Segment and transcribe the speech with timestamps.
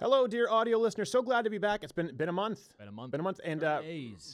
[0.00, 1.12] Hello, dear audio listeners.
[1.12, 1.84] So glad to be back.
[1.84, 2.70] It's been been a month.
[2.78, 3.10] Been a month.
[3.10, 3.38] Been a month.
[3.44, 3.82] And uh,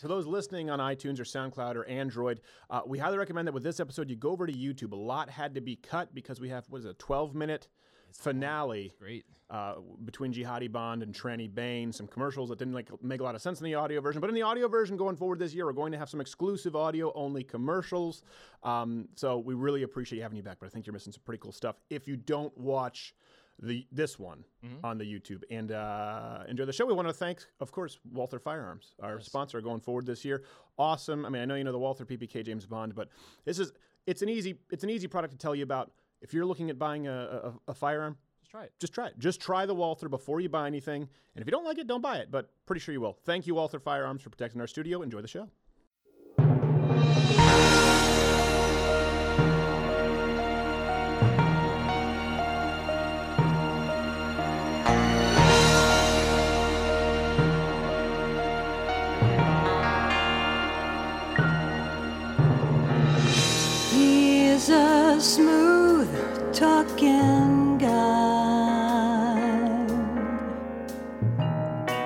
[0.00, 3.64] for those listening on iTunes or SoundCloud or Android, uh, we highly recommend that with
[3.64, 4.92] this episode, you go over to YouTube.
[4.92, 7.66] A lot had to be cut because we have what is it, a 12 minute
[8.12, 8.92] finale.
[9.00, 9.24] Great.
[9.50, 9.74] Uh,
[10.04, 13.42] between Jihadi Bond and Tranny Bane, some commercials that didn't like make a lot of
[13.42, 15.72] sense in the audio version, but in the audio version going forward this year, we're
[15.72, 18.22] going to have some exclusive audio only commercials.
[18.62, 21.40] Um, so we really appreciate having you back, but I think you're missing some pretty
[21.40, 23.14] cool stuff if you don't watch
[23.60, 24.84] the this one Mm-hmm.
[24.84, 26.84] on the YouTube and uh, enjoy the show.
[26.86, 30.42] We want to thank, of course, Walther Firearms, our sponsor going forward this year.
[30.76, 31.24] Awesome.
[31.24, 33.08] I mean, I know you know the Walther PPK James Bond, but
[33.44, 33.72] this is
[34.06, 35.92] it's an easy it's an easy product to tell you about.
[36.22, 38.72] If you're looking at buying a, a, a firearm, Just try it.
[38.80, 39.18] just try it.
[39.18, 41.02] Just try the Walther before you buy anything.
[41.02, 42.30] And if you don't like it, don't buy it.
[42.30, 43.18] But pretty sure you will.
[43.24, 45.02] Thank you, Walther Firearms, for protecting our studio.
[45.02, 45.48] Enjoy the show.
[65.26, 66.08] Smooth
[66.54, 69.34] talking guy,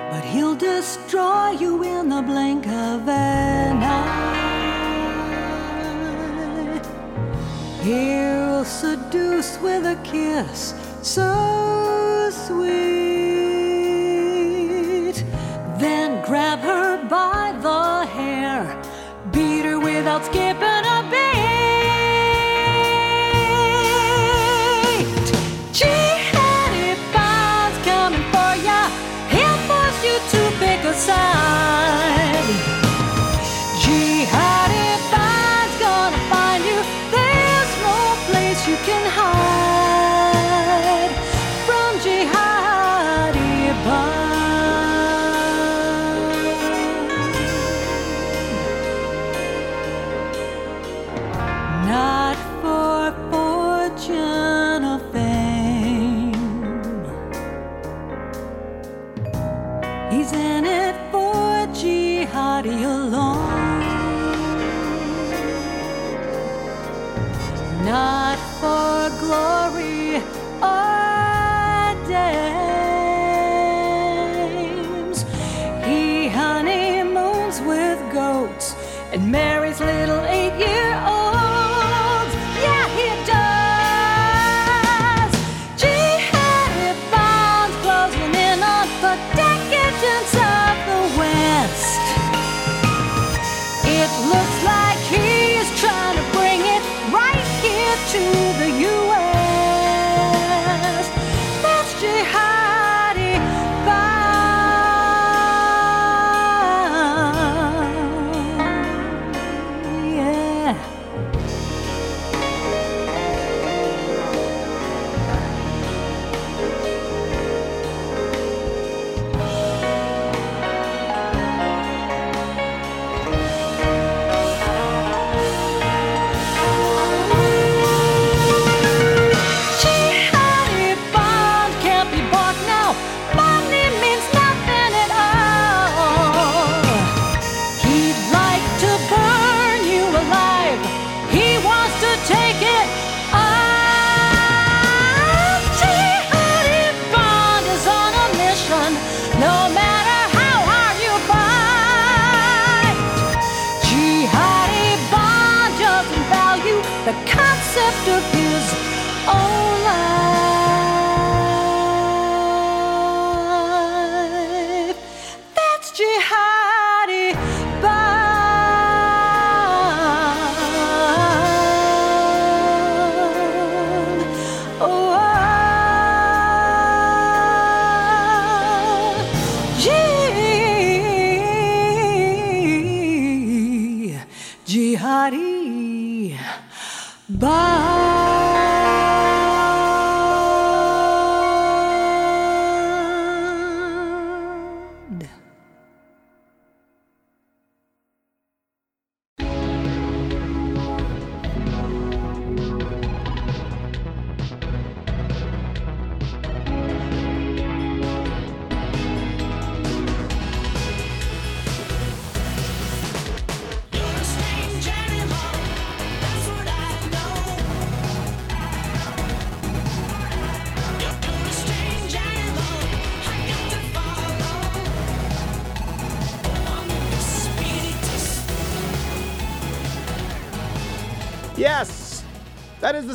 [0.09, 4.41] but he'll destroy you in the blink of an eye.
[7.83, 12.73] He'll seduce with a kiss so sweet,
[15.77, 18.81] then grab her by the hair,
[19.31, 20.50] beat her without skipping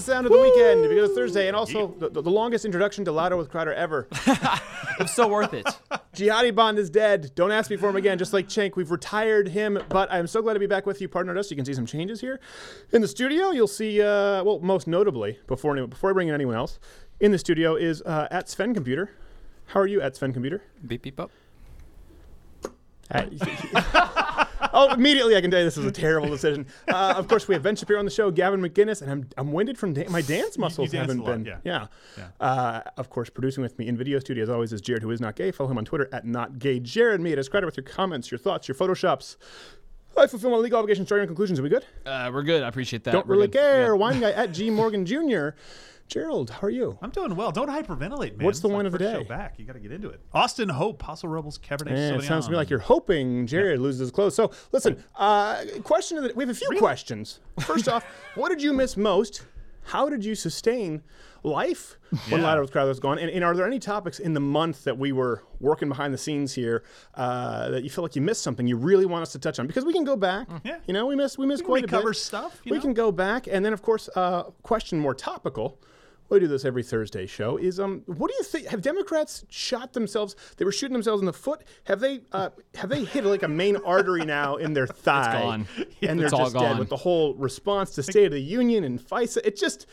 [0.06, 3.36] sound of the weekend because it's Thursday, and also the, the longest introduction to Louder
[3.36, 4.08] with Crowder ever.
[4.98, 5.66] It's so worth it.
[6.14, 7.32] Jihadi Bond is dead.
[7.34, 8.16] Don't ask me for him again.
[8.16, 9.78] Just like Cenk, we've retired him.
[9.90, 11.36] But I'm so glad to be back with you, partner.
[11.36, 12.40] Us, you can see some changes here
[12.92, 13.50] in the studio.
[13.50, 16.78] You'll see, uh, well, most notably, before any- before I bring in anyone else,
[17.20, 19.10] in the studio is uh, at Sven Computer.
[19.66, 20.62] How are you at Sven Computer?
[20.86, 21.30] beep beep up.
[24.76, 26.66] oh, immediately I can tell you this is a terrible decision.
[26.86, 29.52] Uh, of course, we have Ben Shapiro on the show, Gavin McInnes, and I'm, I'm
[29.52, 31.60] winded from da- my dance muscles danced haven't a lot, been.
[31.64, 31.86] yeah.
[32.16, 32.28] yeah.
[32.40, 35.20] Uh, of course, producing with me in video studio as always is Jared, who is
[35.20, 35.50] not gay.
[35.50, 37.20] Follow him on Twitter at not gay Jared.
[37.20, 39.36] Me at his credit with your comments, your thoughts, your photoshops.
[40.18, 41.08] I fulfill my legal obligations.
[41.08, 41.58] Starting conclusions.
[41.58, 41.84] Are we good?
[42.06, 42.62] Uh, we're good.
[42.62, 43.12] I appreciate that.
[43.12, 43.58] Don't We're really good.
[43.60, 43.86] care.
[43.88, 43.92] Yeah.
[43.92, 45.48] Wine guy at G Morgan Jr.
[46.08, 46.98] Gerald, how are you?
[47.02, 47.50] I'm doing well.
[47.50, 48.44] Don't hyperventilate, man.
[48.44, 49.12] What's the It's wine of the day?
[49.12, 49.54] Show back.
[49.58, 50.20] You got to get into it.
[50.32, 52.18] Austin Hope, Paso Robles, Cabernet Eh, Sauvignon.
[52.18, 54.34] it sounds to me like you're hoping Jared loses his clothes.
[54.34, 57.40] So listen, uh, question of the we have a few questions.
[57.60, 58.04] First off,
[58.36, 59.44] what did you miss most?
[59.84, 61.02] How did you sustain
[61.44, 61.96] life
[62.28, 62.58] when Yeah.
[62.60, 63.18] With Crowder was gone?
[63.20, 66.18] And, and are there any topics in the month that we were working behind the
[66.18, 66.82] scenes here
[67.14, 69.66] uh, that you feel like you missed something you really want us to touch on?
[69.68, 70.48] Because we can go back.
[70.64, 70.78] Yeah.
[70.88, 72.16] You know, we missed we missed can quite a bit.
[72.16, 72.80] stuff, we know?
[72.80, 75.80] can go back, and then of course, uh, question more topical.
[76.28, 77.56] We do this every Thursday show.
[77.56, 78.66] Is um, what do you think?
[78.66, 80.34] Have Democrats shot themselves?
[80.56, 81.62] They were shooting themselves in the foot.
[81.84, 82.20] Have they?
[82.32, 85.40] Uh, have they hit like a main artery now in their thigh?
[85.40, 85.68] gone.
[86.02, 88.84] and they're It's all just dead with the whole response to State of the Union
[88.84, 89.38] and FISA.
[89.44, 89.86] It just.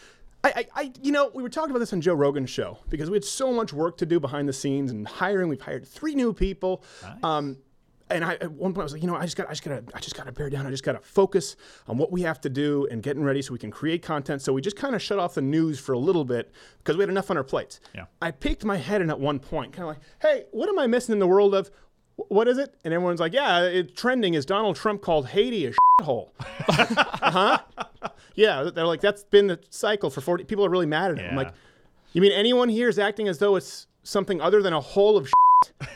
[0.45, 3.09] I, I, I, you know, we were talking about this on Joe Rogan's show because
[3.09, 5.47] we had so much work to do behind the scenes and hiring.
[5.47, 6.83] We've hired three new people.
[7.24, 7.59] Um,
[8.09, 9.63] and I at one point I was like, you know, I just got I just
[9.63, 10.67] gotta I just gotta bear down.
[10.67, 11.55] I just gotta focus
[11.88, 14.41] on what we have to do and getting ready so we can create content.
[14.41, 17.01] So we just kind of shut off the news for a little bit because we
[17.03, 17.79] had enough on our plates.
[17.95, 18.05] Yeah.
[18.21, 20.88] I peeked my head in at one point, kind of like, hey, what am I
[20.88, 21.71] missing in the world of
[22.15, 22.75] what is it?
[22.85, 25.71] And everyone's like, yeah, it, trending is Donald Trump called Haiti a
[26.01, 26.29] shithole.
[26.69, 27.57] uh-huh.
[28.35, 30.44] Yeah, they're like, that's been the cycle for 40.
[30.44, 31.25] People are really mad at him.
[31.25, 31.38] I'm Yeah.
[31.44, 31.53] like,
[32.13, 35.27] you mean anyone here is acting as though it's something other than a hole of
[35.27, 35.88] shit?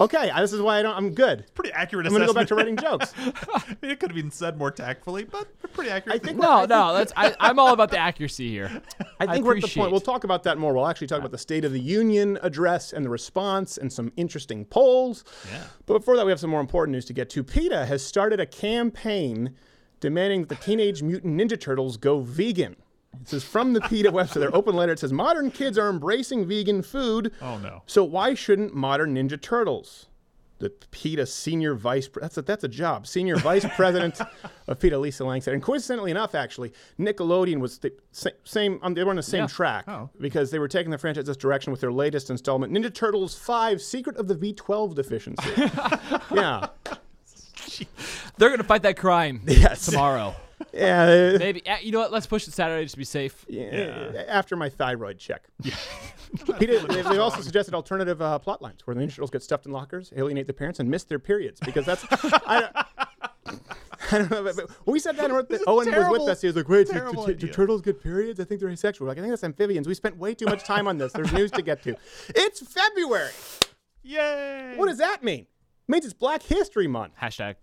[0.00, 1.40] Okay, this is why I don't, I'm good.
[1.40, 3.12] It's pretty accurate I'm going to go back to writing jokes.
[3.82, 6.16] it could have been said more tactfully, but pretty accurate.
[6.16, 6.92] I think No, no.
[6.94, 8.82] That's I, I'm all about the accuracy here.
[9.20, 9.92] I think we're at the appreciate- point.
[9.92, 10.74] We'll talk about that more.
[10.74, 14.12] We'll actually talk about the State of the Union address and the response and some
[14.16, 15.24] interesting polls.
[15.50, 15.64] Yeah.
[15.86, 17.42] But before that, we have some more important news to get to.
[17.44, 19.54] PETA has started a campaign
[20.00, 22.76] demanding that the Teenage Mutant Ninja Turtles go vegan.
[23.20, 24.92] This says from the PETA website, their open letter.
[24.92, 27.32] It says modern kids are embracing vegan food.
[27.40, 27.82] Oh, no.
[27.86, 30.06] So why shouldn't modern Ninja Turtles?
[30.58, 34.20] The PETA senior vice that's a, that's a job senior vice president
[34.68, 38.94] of PETA Lisa Lang said and coincidentally enough actually Nickelodeon was the sa- same um,
[38.94, 39.46] they were on the same Yeah.
[39.48, 40.08] track Oh.
[40.20, 43.82] because they were taking the franchise this direction with their latest installment Ninja Turtles 5
[43.82, 45.50] Secret of the B12 Deficiency
[46.32, 46.68] yeah
[48.38, 49.86] They're gonna fight that crime Yes.
[49.86, 50.36] tomorrow.
[50.72, 52.12] yeah, Maybe uh, you know what?
[52.12, 53.44] Let's push it Saturday just to be safe.
[53.48, 58.94] yeah, after my thyroid check PETA, they, they also suggested alternative uh, plot lines where
[58.94, 61.84] the Ninja Turtles get stuffed in lockers, alienate their parents, and miss their periods because
[61.86, 62.04] that's.
[62.10, 62.84] I,
[64.10, 64.42] I don't know.
[64.44, 66.40] But, but we said that, and we're- Owen was with us.
[66.40, 68.40] He was like, "Wait, do, terrible do- do turtles get periods?
[68.40, 69.86] I think they're asexual." We're like, I think that's amphibians.
[69.88, 71.12] We spent way too much time on this.
[71.12, 71.96] There's news to get to.
[72.28, 73.30] It's February.
[74.02, 74.74] Yay!
[74.76, 75.40] What does that mean?
[75.42, 77.14] It means it's Black History Month.
[77.20, 77.56] Hashtag.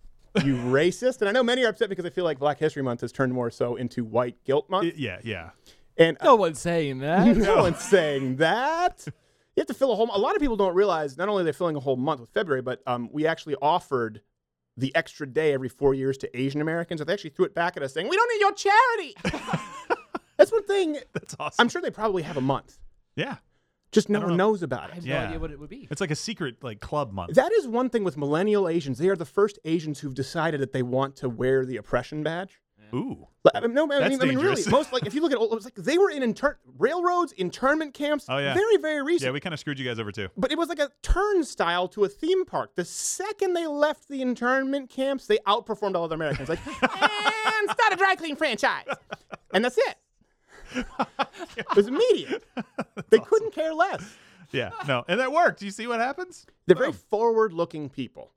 [0.44, 1.20] You racist.
[1.22, 3.34] And I know many are upset because I feel like Black History Month has turned
[3.34, 4.94] more so into White Guilt Month.
[4.96, 5.52] Yeah, yeah.
[5.98, 7.36] And No one's saying that.
[7.38, 9.04] no one's saying that.
[9.08, 9.14] You
[9.62, 10.10] have to fill a whole.
[10.14, 12.30] A lot of people don't realize not only they're they filling a whole month with
[12.30, 14.22] February, but um, we actually offered
[14.78, 17.02] the extra day every four years to Asian Americans.
[17.02, 19.16] So they actually threw it back at us saying, "We don't need your charity."
[20.38, 21.00] That's one thing.
[21.14, 21.56] That's awesome.
[21.60, 22.78] I'm sure they probably have a month.
[23.16, 23.38] yeah.
[23.92, 24.36] Just no one know.
[24.36, 24.86] knows about it.
[24.86, 24.96] I it.
[24.96, 25.20] have Yeah.
[25.22, 25.88] no idea what it would be.
[25.90, 27.34] It's like a secret like club month.
[27.36, 28.98] That is one thing with millennial Asians.
[29.00, 32.62] They are the first Asians who've decided that they want to wear the oppression badge.
[32.94, 33.28] Ooh.
[33.44, 34.68] Like, I mean, no, I That's mean, I mean, really, dangerous.
[34.72, 37.32] most like if you look at, old- it was like they were in inter- railroads,
[37.34, 38.56] internment camps, Oh, yeah.
[38.56, 39.28] very, very recent.
[39.28, 40.30] Yeah, we kind of screwed you guys over too.
[40.36, 42.76] But it was like a turnstile to a theme park.
[42.76, 46.50] The second they left the internment camps, they outperformed all other Americans.
[46.50, 48.86] Like, and start a dry clean franchise.
[49.54, 49.96] And that's it.
[50.76, 52.44] It was immediate.
[53.10, 54.04] They couldn't care less.
[54.52, 55.64] Yeah, no, and that worked.
[55.64, 56.46] You see what happens?
[56.68, 58.34] They're very forward looking people.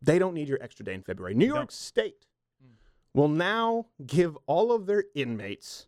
[0.00, 1.34] They don't need your extra day in February.
[1.34, 1.70] New York.
[1.70, 2.26] State
[3.12, 5.86] will now give all of their inmates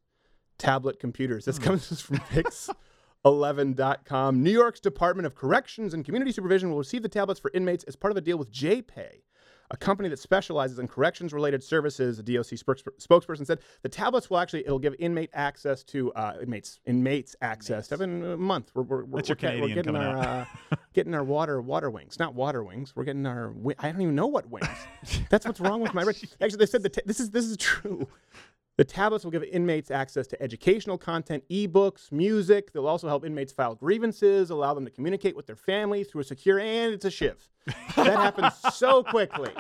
[0.58, 1.44] tablet computers.
[1.44, 1.64] This hmm.
[1.64, 2.18] comes from
[3.24, 4.42] Pix11.com.
[4.42, 7.96] New York's Department of Corrections and Community Supervision will receive the tablets for inmates as
[7.96, 9.22] part of a deal with JPay,
[9.70, 12.16] a company that specializes in corrections related services.
[12.16, 16.34] The DOC spokes- spokesperson said the tablets will actually it'll give inmate access to uh,
[16.42, 17.88] inmates inmates access.
[17.88, 18.70] Been a month.
[18.74, 20.44] We're, we're, we're, That's we're, we're getting our uh,
[20.92, 22.94] getting our water water wings, not water wings.
[22.94, 24.68] We're getting our wi- I don't even know what wings.
[25.30, 26.02] That's what's wrong with my.
[26.40, 28.06] Actually, they said the ta- this is this is true.
[28.76, 32.72] The tablets will give inmates access to educational content, ebooks, music.
[32.72, 36.24] They'll also help inmates file grievances, allow them to communicate with their family through a
[36.24, 37.48] secure, and it's a shiv.
[37.96, 39.50] That happens so quickly.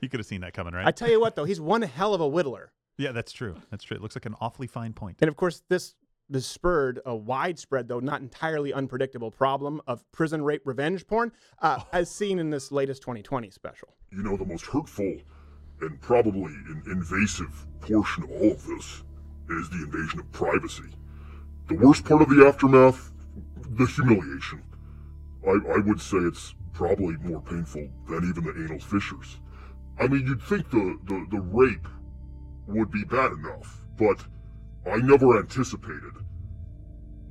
[0.00, 0.86] You could have seen that coming, right?
[0.86, 2.66] I tell you what, though, he's one hell of a whittler.
[2.98, 3.56] yeah, that's true.
[3.70, 3.96] That's true.
[3.96, 5.18] It looks like an awfully fine point.
[5.20, 5.94] And of course, this
[6.28, 11.30] this spurred a widespread, though not entirely unpredictable, problem of prison rape revenge porn,
[11.62, 13.94] uh, as seen in this latest 2020 special.
[14.10, 15.18] You know, the most hurtful
[15.80, 19.02] and probably an invasive portion of all of this
[19.50, 20.90] is the invasion of privacy.
[21.68, 23.12] The worst part of the aftermath,
[23.56, 24.62] the humiliation.
[25.46, 29.38] I, I would say it's probably more painful than even the anal fissures.
[29.98, 31.88] I mean, you'd think the, the, the rape
[32.66, 34.24] would be bad enough, but
[34.90, 36.12] I never anticipated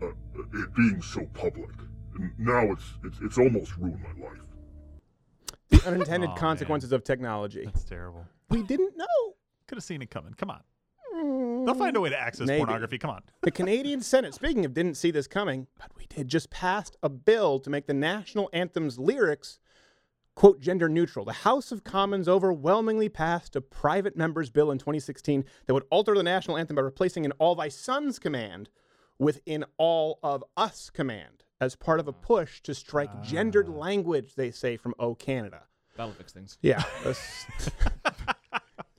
[0.01, 0.07] uh,
[0.53, 1.71] it being so public.
[2.15, 4.39] And now it's, it's, it's almost ruined my life.
[5.69, 7.65] The unintended Aw, consequences of technology.
[7.65, 8.25] That's terrible.
[8.49, 9.05] We didn't know.
[9.67, 10.33] Could have seen it coming.
[10.33, 10.61] Come on.
[11.13, 11.65] Hmm.
[11.65, 12.63] They'll find a way to access Maybe.
[12.63, 12.97] pornography.
[12.97, 13.21] Come on.
[13.41, 17.09] The Canadian Senate, speaking of didn't see this coming, but we did, just passed a
[17.09, 19.59] bill to make the national anthem's lyrics,
[20.33, 21.25] quote, gender neutral.
[21.25, 26.15] The House of Commons overwhelmingly passed a private member's bill in 2016 that would alter
[26.15, 28.69] the national anthem by replacing an all thy sons command
[29.19, 33.73] with an all of us command as part of a push to strike gendered ah.
[33.73, 35.63] language, they say, from O Canada.
[35.95, 36.57] That'll fix things.
[36.61, 37.73] Yeah, that's, It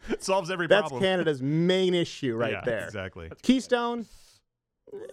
[0.18, 1.00] solves every that's problem.
[1.02, 2.84] That's Canada's main issue right Yeah, there.
[2.84, 3.30] Exactly.
[3.42, 4.06] Keystone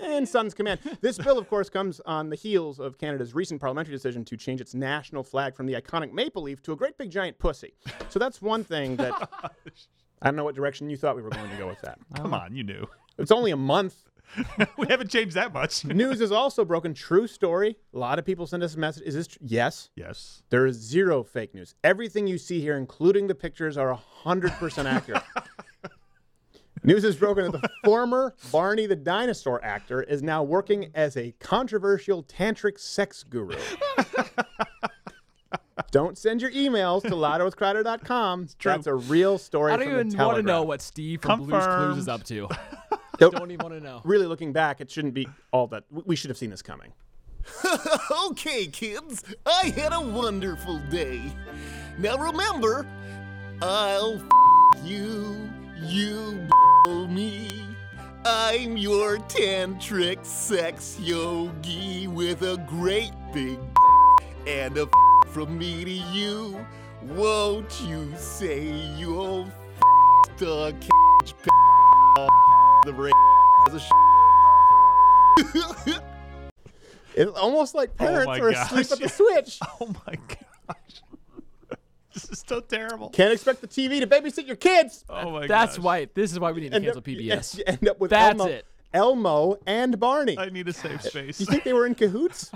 [0.02, 0.80] and Sun's Command.
[1.02, 4.62] This bill, of course, comes on the heels of Canada's recent parliamentary decision to change
[4.62, 7.74] its national flag from the iconic maple leaf to a great big giant pussy.
[8.10, 9.30] So that's one thing that
[10.22, 12.00] I don't know what direction you thought we were going to go with that.
[12.16, 12.86] Come on, you knew.
[13.18, 13.96] It's only a month.
[14.78, 15.86] we haven't changed that much.
[15.86, 16.94] News is also broken.
[16.94, 17.78] True story.
[17.94, 19.04] A lot of people send us a message.
[19.06, 19.90] Is this tr- yes?
[19.96, 20.44] Yes.
[20.50, 21.76] There is zero fake news.
[21.84, 25.24] Everything you see here, including the pictures, are 100% accurate.
[26.86, 31.34] News is broken that the former Barney the dinosaur actor is now working as a
[31.40, 33.56] controversial tantric sex guru.
[35.92, 38.48] Don't send your emails to louderwithcrowder.com.
[38.64, 41.44] That's a real story I don't from the even want to know what Steve from
[41.44, 42.50] Blue's Clues is up to.
[43.32, 44.02] Don't even want to know.
[44.04, 45.84] Really looking back, it shouldn't be all that.
[45.90, 46.94] we- should have seen this coming.
[48.30, 51.22] okay, kids, I had a wonderful day.
[51.98, 52.88] Now remember,
[53.62, 55.50] I'll f- you,
[55.82, 56.48] you
[56.86, 57.50] b- me.
[58.26, 63.60] I'm your tantric sex yogi with a great big
[64.48, 66.66] and a f- from me to you.
[67.02, 70.88] Won't you say you'll f- the p-
[72.86, 73.12] the ra-
[73.72, 73.90] the sh-
[77.16, 79.60] It's almost like Oh parents my are asleep at the switch.
[79.80, 81.02] Oh my gosh.
[82.14, 83.10] this is so terrible.
[83.10, 85.06] Can't expect the TV to babysit your kids.
[85.10, 85.84] Oh my That's gosh.
[85.84, 86.08] why.
[86.14, 87.58] This is why we need to End cancel up- PBS.
[87.58, 88.66] you end up with That's Elmo, it.
[88.94, 90.38] Elmo and Barney.
[90.40, 91.38] I need a safe space.
[91.38, 92.52] Do you think they were in cahoots?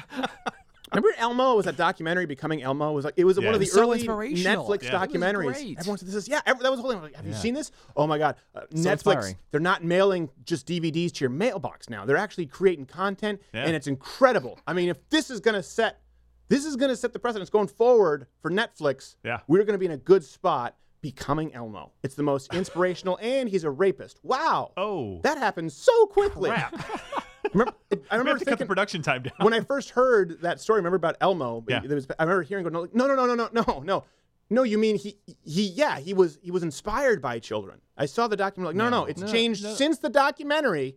[0.94, 1.56] Remember Elmo?
[1.56, 2.92] Was that documentary becoming Elmo?
[2.92, 4.00] It was like it was one of the so early.
[4.04, 4.92] Netflix Yeah.
[5.06, 5.78] Documentaries.
[5.80, 6.42] Everyone said this is yeah.
[6.46, 7.02] Every, that was the whole thing.
[7.02, 7.72] Like, Have you seen this?
[7.96, 8.92] Oh my god, uh, Netflix!
[8.94, 9.36] inspiring.
[9.52, 12.06] They're not mailing just DVDs to your mailbox now.
[12.06, 13.66] They're actually creating content, Yeah.
[13.66, 14.60] and it's incredible.
[14.66, 16.00] I mean, if this is gonna set,
[16.48, 19.16] this is gonna set the precedence going forward for Netflix.
[19.24, 19.40] Yeah.
[19.48, 20.76] we're gonna be in a good spot.
[21.00, 21.92] Becoming Elmo.
[22.04, 24.20] It's the most inspirational, and he's a rapist.
[24.24, 24.72] Wow.
[24.76, 25.22] Oh.
[25.22, 26.52] That happened so quickly.
[27.54, 27.74] remember,
[28.12, 29.34] I remember thinking, cut the production time down.
[29.40, 31.64] When I first heard that story, remember about Elmo?
[31.68, 31.82] Yeah.
[31.84, 34.04] There was, I remember hearing going, no, no, no, no, no, no, no.
[34.50, 37.82] No, you mean he he yeah, he was he was inspired by children.
[37.98, 39.74] I saw the documentary like, no, no, no it's no, changed no.
[39.74, 40.96] since the documentary.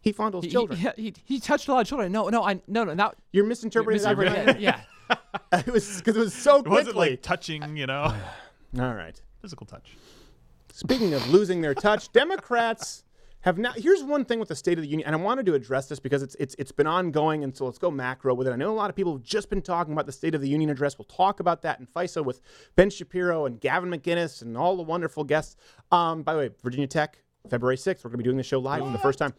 [0.00, 0.78] He fondles he, children.
[0.78, 2.10] He, he, he, touched a lot of children.
[2.10, 4.58] No, no, I no no not You're misinterpreting that right.
[4.58, 4.80] Yeah.
[5.52, 6.70] it was because it was so quickly.
[6.70, 8.04] It wasn't like touching, you know.
[8.78, 9.20] All right.
[9.42, 9.96] Physical touch.
[10.72, 13.04] Speaking of losing their touch, Democrats
[13.42, 13.72] have now.
[13.72, 15.98] Here's one thing with the State of the Union, and I wanted to address this
[16.00, 18.52] because it's it's it's been ongoing, and so let's go macro with it.
[18.52, 20.48] I know a lot of people have just been talking about the State of the
[20.48, 20.98] Union address.
[20.98, 22.40] We'll talk about that in FISA with
[22.76, 25.56] Ben Shapiro and Gavin McInnes and all the wonderful guests.
[25.90, 28.58] Um, by the way, Virginia Tech, February 6th, we're going to be doing the show
[28.60, 29.32] live for the first time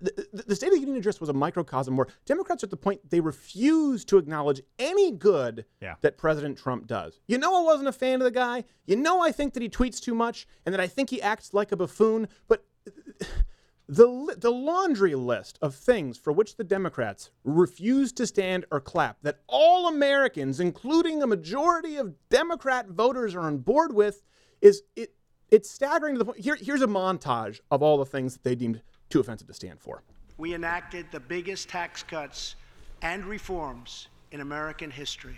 [0.00, 2.70] the, the- the State of the Union address was a microcosm where Democrats are at
[2.70, 5.94] the point they refuse to acknowledge any good Yeah.
[6.02, 7.20] that President Trump does.
[7.28, 8.64] You know, I wasn't a fan of the guy.
[8.86, 11.54] You know, I think that he tweets too much and that I think he acts
[11.54, 12.28] like a buffoon.
[12.48, 12.66] But
[13.88, 19.18] the, the laundry list of things for which the Democrats refuse to stand or clap
[19.22, 24.22] that all Americans, including a majority of Democrat voters, are on board with
[24.60, 25.12] is it.
[25.50, 26.38] It's staggering to the point.
[26.40, 29.78] Here, here's a montage of all the things that they deemed too offensive to stand
[29.78, 30.02] for.
[30.38, 32.56] we enacted the biggest tax cuts
[33.02, 35.36] and reforms in American history.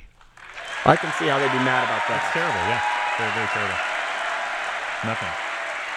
[0.86, 2.22] I can see how they'd be mad about that.
[2.22, 2.64] That's terrible.
[2.70, 2.80] Yeah.
[3.18, 3.80] Very, very terrible.
[5.04, 5.32] Nothing.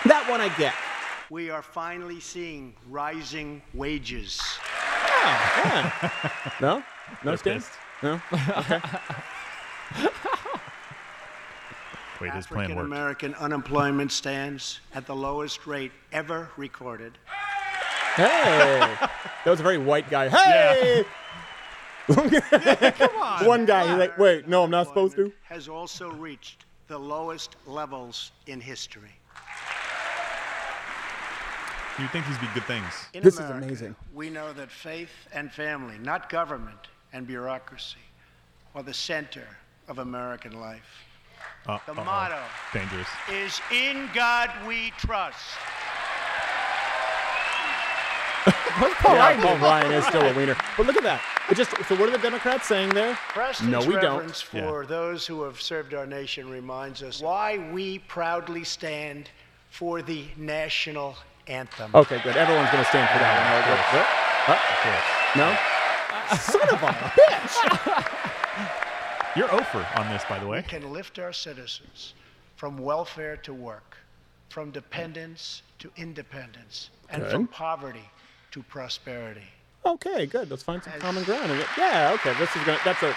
[0.10, 0.74] That one I get.
[1.30, 4.42] We are finally seeing rising wages.
[6.60, 6.82] No?
[6.82, 6.84] No
[7.24, 7.56] They're Stan?
[7.56, 7.72] pissed.
[8.02, 8.20] No?
[12.20, 12.88] Wait, his plan African worked.
[12.88, 17.18] American unemployment stands at the lowest rate ever recorded.
[18.16, 18.80] Hey!
[19.46, 20.30] That was a very white guy.
[20.30, 21.06] Hey!
[22.12, 23.46] Come on.
[23.46, 25.32] One guy, he's like, wait, no, I'm not supposed to.
[25.44, 29.19] Has also reached the lowest levels in history.
[32.00, 32.86] You think these be good things?
[33.14, 33.94] In This is amazing.
[34.14, 37.98] We know that faith and family, not government and bureaucracy,
[38.74, 39.44] are the center
[39.90, 41.06] of American life.
[41.68, 42.04] Uh, The uh-oh.
[42.06, 42.42] motto
[42.74, 43.08] Dangerous.
[43.30, 45.44] is In God We Trust.
[48.80, 50.56] Yeah, Paul Ryan is still a wiener.
[50.78, 51.22] But look at that.
[51.52, 53.16] It just so what are the Democrats saying there?
[53.30, 54.20] Preston's No, we don't.
[54.20, 59.30] reverence for those who have served our nation reminds us why we proudly stand
[59.70, 61.18] for the national
[61.50, 61.92] anthem.
[61.94, 62.38] Okay, good.
[62.38, 63.36] Everyone's going to stand for that
[63.96, 64.06] one.
[64.46, 64.58] Huh?
[65.36, 65.58] No?
[66.38, 67.56] Son of a bitch!
[69.36, 70.58] You're over on this, by the way.
[70.58, 72.14] We can lift our citizens
[72.56, 73.98] from welfare to work,
[74.50, 78.10] from dependence to independence, and from poverty
[78.52, 79.48] to prosperity.
[79.86, 80.50] Okay, good.
[80.50, 81.66] Let's find some common ground.
[81.78, 82.34] Yeah, okay.
[82.38, 82.80] This is gonna.
[82.84, 83.08] That's a.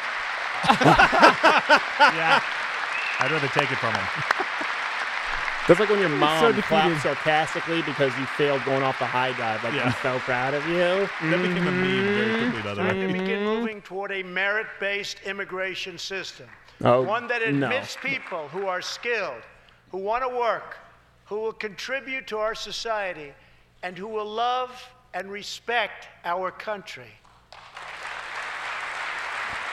[2.15, 2.43] yeah.
[3.19, 4.47] I'd rather take it from him.
[5.69, 6.65] That's like when your mom defeated.
[6.65, 9.63] claps sarcastically because you failed going off the high dive.
[9.63, 9.85] Like, Yeah.
[9.87, 10.75] I'm so proud of you.
[10.75, 13.13] That became a meme very quickly, by the Time to way.
[13.13, 13.21] Mm-hmm.
[13.21, 16.49] begin moving toward a merit-based immigration system.
[16.85, 17.67] Oh, One that no.
[17.67, 19.43] admits people who are skilled,
[19.93, 20.79] who want to work,
[21.27, 23.33] who will contribute to our society,
[23.85, 24.71] and who will love
[25.15, 27.07] and respect our country.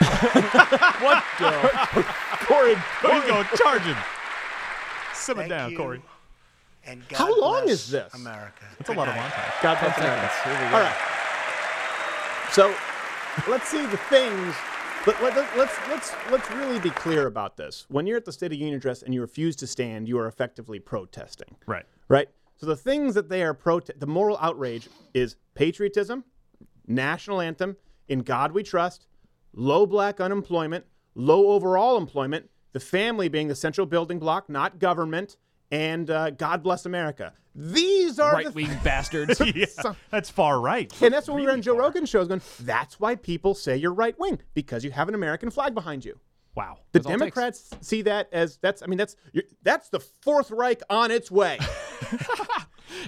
[0.00, 1.50] What the?
[2.46, 3.96] Corey, There you go, charging.
[5.20, 6.02] Simmer Thank down, you, Corey.
[6.84, 8.14] And God How long bless is this?
[8.14, 8.64] America.
[8.78, 9.52] That's a lot of montage.
[9.62, 10.74] God bless America.
[10.74, 10.96] All right.
[12.52, 12.74] So,
[13.48, 14.54] let's see the things.
[15.06, 17.86] But let, let, let's let's let's really be clear about this.
[17.88, 20.26] When you're at the State of Union address and you refuse to stand, you are
[20.26, 21.56] effectively protesting.
[21.66, 21.86] Right.
[22.08, 22.28] Right.
[22.56, 26.24] So the things that they are prote- the moral outrage is patriotism,
[26.86, 27.76] national anthem,
[28.08, 29.06] in God we trust,
[29.54, 35.36] low black unemployment, low overall employment, the family being the central building block, not government,
[35.70, 37.32] and uh, God bless America.
[37.54, 39.40] These are Right the wing bastards.
[39.54, 39.66] Yeah,
[40.10, 40.92] that's far right.
[41.02, 43.92] and that's when we were on Joe Rogan's shows going, that's why people say you're
[43.92, 46.18] right wing, because you have an American flag behind you.
[46.56, 46.78] Wow.
[46.92, 47.18] The That's takes.
[47.18, 51.30] Democrats see that as that's I mean that's you're, that's the Fourth Reich on its
[51.30, 51.58] way.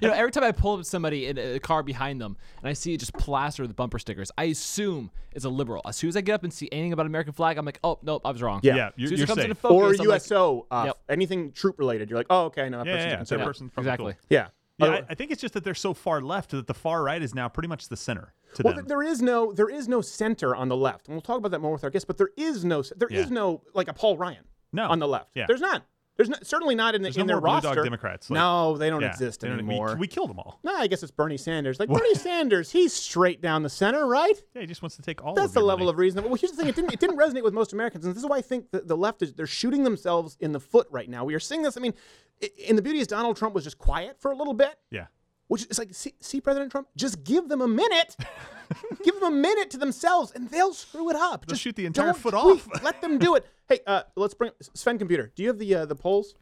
[0.01, 2.73] You know, every time I pull up somebody in a car behind them and I
[2.73, 5.83] see it just plastered with bumper stickers, I assume it's a liberal.
[5.85, 7.99] As soon as I get up and see anything about American flag, I'm like, oh
[8.03, 8.61] nope, I was wrong.
[8.63, 8.77] Yeah.
[8.77, 9.45] Yeah, As you're, soon as you're it comes safe.
[9.47, 10.99] into focus, or I'm like, USO, uh, Yep.
[11.09, 12.11] anything troop related.
[12.11, 13.17] You're like, oh okay, no, that yeah, person's yeah, yeah.
[13.17, 13.39] conservative.
[13.45, 14.13] That person probably exactly.
[14.13, 14.21] cool.
[14.31, 14.47] Yeah.
[14.87, 17.23] Yeah, I, I think it's just that they're so far left that the far right
[17.23, 18.87] is now pretty much the center well, them.
[18.87, 21.61] there is no there is no center on the left, and we'll talk about that
[21.61, 22.05] more with our guests.
[22.05, 23.35] But there is no there is Yeah.
[23.35, 24.89] no like a Paul Ryan No.
[24.89, 25.31] on the left.
[25.35, 25.47] Yeah.
[25.49, 25.85] There's not.
[26.23, 27.75] There's not, certainly not in, the, There's in no their more blue roster.
[27.75, 29.97] dog Democrats, like- no, they don't Yeah, exist they don't- we- anymore.
[29.99, 30.61] We, killed them all.
[30.63, 31.81] no, I guess it's Bernie Sanders.
[31.81, 34.35] Like Bernie Sanders, he's straight down the center, right?
[34.55, 35.35] Yeah, he just wants to take all.
[35.35, 35.95] That's of the your level money.
[35.95, 36.25] of reason.
[36.25, 38.29] Well, here's the thing: it didn't it didn't resonate with most Americans, and this is
[38.29, 41.25] why I think that the left is they're shooting themselves in the foot right now.
[41.25, 41.77] We are seeing this.
[41.77, 41.95] I mean,
[42.43, 45.07] i- and the beauty is Donald Trump was just quiet for a little bit, Yeah.
[45.49, 48.17] Which is like, see, see President Trump, just give them a minute,
[49.05, 51.45] give them a minute to themselves, and they'll screw it up.
[51.47, 52.45] They'll Just shoot the entire don't foot tweak.
[52.75, 52.83] off.
[52.83, 53.47] Let them do it.
[53.69, 55.33] Hey, uh, let's bring Sven Computer.
[55.35, 56.35] Do you have the uh, the polls?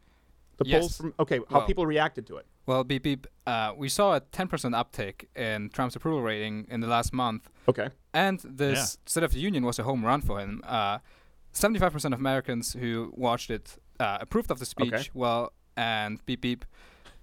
[0.57, 2.45] The polls from okay, how Well- people reacted to it.
[2.65, 3.25] Well, beep beep.
[3.47, 7.89] Uh, we saw a 10% uptick in Trump's approval rating in the last month, Okay.
[8.13, 10.61] and this State of the Union was a home run for him.
[10.65, 10.97] Uh,
[11.53, 14.93] 75% of Americans who watched it uh, approved of the speech.
[14.93, 15.09] Okay.
[15.13, 16.65] Well, and beep beep.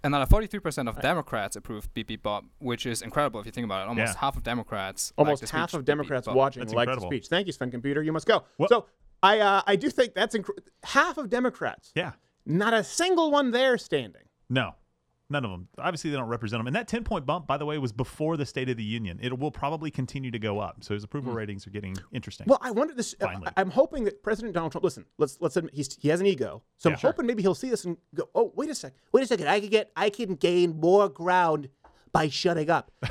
[0.04, 3.82] Another 43% of Democrats approved beep beep Bob, which is incredible if you think about
[3.87, 3.88] it.
[3.88, 4.20] Almost Yeah.
[4.20, 5.12] half of Democrats.
[5.16, 7.11] liked Almost the half speech, of beep, beep, Democrats watching That's liked the incredible.
[7.11, 7.26] speech.
[7.28, 8.02] Thank you, Sven Computer.
[8.02, 8.44] You must go.
[8.58, 8.87] Well- so
[9.22, 11.90] I uh, I do think that's incre- half of Democrats.
[11.96, 12.12] Yeah.
[12.46, 14.22] Not a single one there standing.
[14.48, 14.76] No,
[15.31, 15.69] none of them.
[15.79, 16.67] Obviously, they don't represent them.
[16.67, 19.19] And that 10 point bump, by the way, was before the State of the Union.
[19.23, 20.83] It will probably continue to go up.
[20.85, 22.47] So his approval ratings are getting interesting.
[22.49, 23.14] Well, I wonder this.
[23.21, 23.49] uh, Finally.
[23.57, 24.85] I, am hoping that President Donald Trump.
[24.85, 26.62] Listen, let's let's admit he's, he has an ego.
[26.79, 27.11] So Yeah, I'm sure.
[27.11, 28.99] hoping maybe he'll see this and go, "Oh, wait a second.
[29.12, 29.49] wait a second.
[29.49, 31.69] I can get, I can gain more ground
[32.12, 32.91] by shutting up.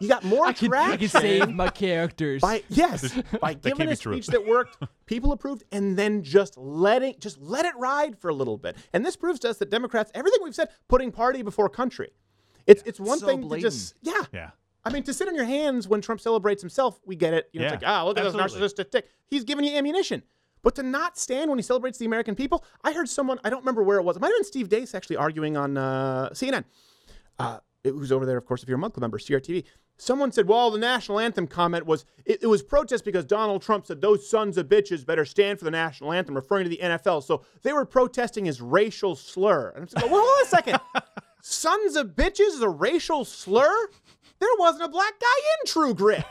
[0.00, 2.40] you got more I can, traction I can save my characters.
[2.42, 4.12] by yes by can't giving be a true.
[4.14, 8.34] speech that worked, people approved, and then just letting just let it ride for a
[8.34, 8.76] little bit.
[8.92, 12.10] And this proves to us that Democrats, everything we've said, putting party before country.
[12.66, 14.24] It's it's one So thing to just yeah.
[14.32, 14.50] yeah.
[14.84, 17.48] I mean, to sit on your hands when Trump celebrates himself, we get it.
[17.52, 18.58] You know, it's Yeah, like, ah, look at absolutely.
[18.60, 19.08] this narcissistic dick.
[19.26, 20.22] He's giving you ammunition.
[20.62, 23.60] But to not stand when he celebrates the American people, I heard someone, I don't
[23.60, 24.16] remember where it was.
[24.16, 26.64] It might have been Steve Deace actually arguing on uh, CNN.
[27.38, 29.64] Uh, it was over there, of course, if you're a Mug Club member, CRTV.
[30.00, 33.86] Someone said, well, the national anthem comment was, it, it was protest because Donald Trump
[33.86, 37.24] said those sons of bitches better stand for the national anthem, referring to the NFL.
[37.24, 39.70] So they were protesting his racial slur.
[39.70, 40.78] And I'm saying, well, hold on a second.
[41.42, 43.88] sons of bitches is a racial slur?
[44.38, 45.26] There wasn't a black guy
[45.60, 46.24] in True Grit.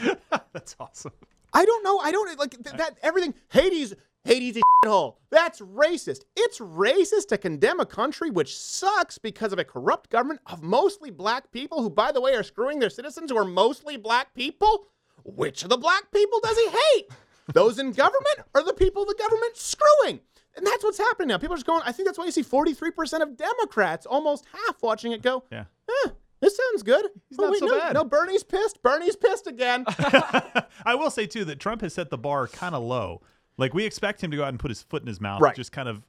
[0.52, 1.12] That's awesome.
[1.52, 1.98] I don't know.
[1.98, 2.96] I don't like th- that.
[3.02, 3.34] Everything.
[3.50, 3.94] Hades.
[4.24, 5.18] Haiti is a hole.
[5.30, 6.22] That's racist.
[6.34, 11.10] It's racist to condemn a country which sucks because of a corrupt government of mostly
[11.10, 14.86] black people, who, by the way, are screwing their citizens who are mostly black people.
[15.24, 17.08] Which of the black people does he hate?
[17.52, 20.20] Those in government or the people the government's screwing?
[20.56, 21.38] And that's what's happening now.
[21.38, 21.82] People are just going.
[21.84, 25.44] I think that's why you see 43% of Democrats, almost half, watching it go.
[25.50, 25.64] Yeah.
[25.88, 26.10] Eh,
[26.40, 27.06] this sounds good.
[27.28, 27.94] He's not so no, bad.
[27.94, 28.82] No, Bernie's pissed.
[28.82, 29.84] Bernie's pissed again.
[29.88, 33.22] I will say too that Trump has set the bar kind of low.
[33.56, 35.54] Like we expect him to go out and put his foot in his mouth, Right.
[35.54, 36.02] just kind of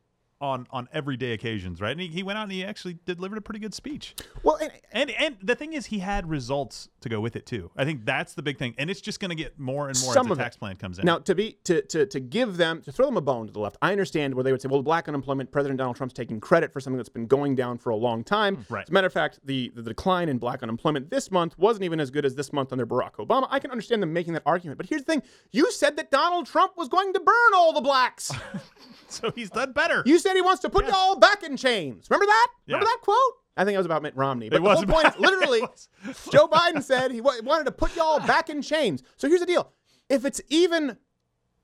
[0.46, 1.92] on on everyday occasions, right?
[1.92, 4.16] And he, he went out and he actually delivered a pretty good speech.
[4.44, 7.72] well, and, And and the thing is, he had results to go with it too.
[7.76, 10.14] I think that's the big thing, and it's just going to get more and more
[10.14, 10.44] Some as the it.
[10.44, 11.06] tax plan comes in.
[11.06, 13.60] Now, to be to, to to give them to throw them a bone to the
[13.60, 16.72] left, I understand where they would say, "Well, black unemployment, President Donald Trump's taking credit
[16.72, 18.84] for something that's been going down for a long time." Right.
[18.84, 22.00] As a matter of fact, the, the decline in black unemployment this month wasn't even
[22.00, 23.48] as good as this month under Barack Obama.
[23.50, 26.46] I can understand them making that argument, but here's the thing: you said that Donald
[26.46, 28.32] Trump was going to burn all the blacks.
[29.08, 30.04] so he's done better.
[30.06, 32.08] you said he wants to put you all back in chains.
[32.10, 32.48] Remember that?
[32.68, 33.18] Remember that quote?
[33.58, 34.50] I think it was about Mitt Romney.
[34.50, 35.62] But It the whole point about- literally.
[36.32, 39.02] Joe Biden said he wa- wanted to put y'all back in chains.
[39.16, 39.72] So here's the deal:
[40.10, 40.98] if it's even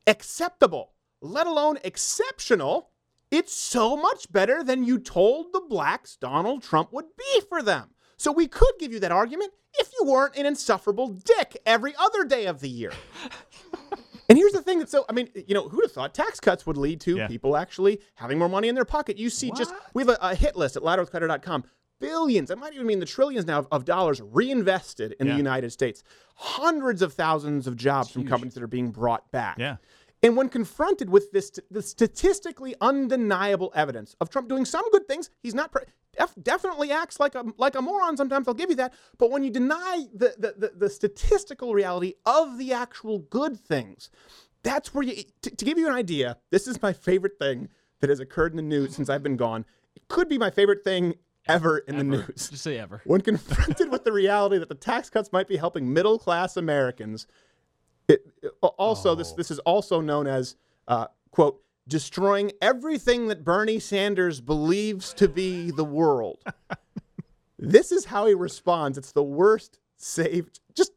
[0.08, 2.90] acceptable, let alone exceptional,
[3.30, 7.90] it's so much better than you told the blacks Donald Trump would be for them.
[8.18, 12.24] So we could give you that argument if you weren't an insufferable dick every other
[12.24, 12.92] day of the year.
[14.32, 16.66] And here's the thing that so I mean, you know, who'd have thought tax cuts
[16.66, 17.28] would lead to Yeah.
[17.28, 19.18] people actually having more money in their pocket?
[19.18, 21.66] You see, just we have a, a hit list at louderwithcrowder.com.
[22.00, 25.34] Billions, it might even mean the trillions now of, of dollars reinvested in Yeah.
[25.34, 26.02] the United States.
[26.36, 29.58] Hundreds of thousands of jobs from companies that are being brought back.
[29.60, 29.76] Yeah.
[30.24, 35.32] And when confronted with this, the statistically undeniable evidence of Trump doing some good things,
[35.42, 35.86] he's not pre-
[36.18, 38.18] def- definitely acts like a like a moron.
[38.18, 38.94] Sometimes I'll give you that.
[39.18, 44.12] But when you deny the the, the, the statistical reality of the actual good things,
[44.64, 45.24] that's where you.
[45.42, 48.58] To, to give you an idea, this is my favorite thing that has occurred in
[48.58, 49.66] the news since I've been gone.
[49.96, 51.16] It could be my favorite thing
[51.48, 52.50] ever in the news.
[52.50, 53.02] Just say ever.
[53.06, 57.26] When confronted with the reality that the tax cuts might be helping middle class Americans,
[58.08, 60.56] it, it- also this this is also known as
[60.88, 66.38] uh, quote destroying everything that Bernie Sanders believes to be the world.
[67.60, 68.98] this is how he responds.
[68.98, 70.60] It's the worst saved.
[70.74, 70.94] Just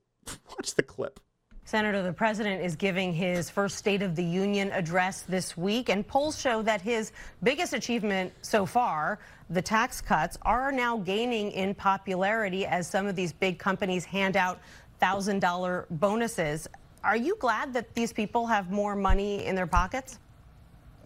[0.51, 1.21] watch the clip.
[1.67, 6.07] Senator, the president is giving his first State of the Union address this week, and
[6.07, 7.11] polls show that his
[7.43, 13.17] biggest achievement so far, the tax cuts, are now gaining in popularity as some of
[13.17, 14.61] these big companies hand out
[15.01, 16.69] $1,000 bonuses.
[17.05, 20.19] Are you glad that these people have more money in their pockets?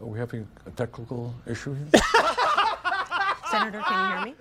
[0.00, 1.88] Are we having a technical issue here?
[3.50, 4.34] Senator, can you hear me?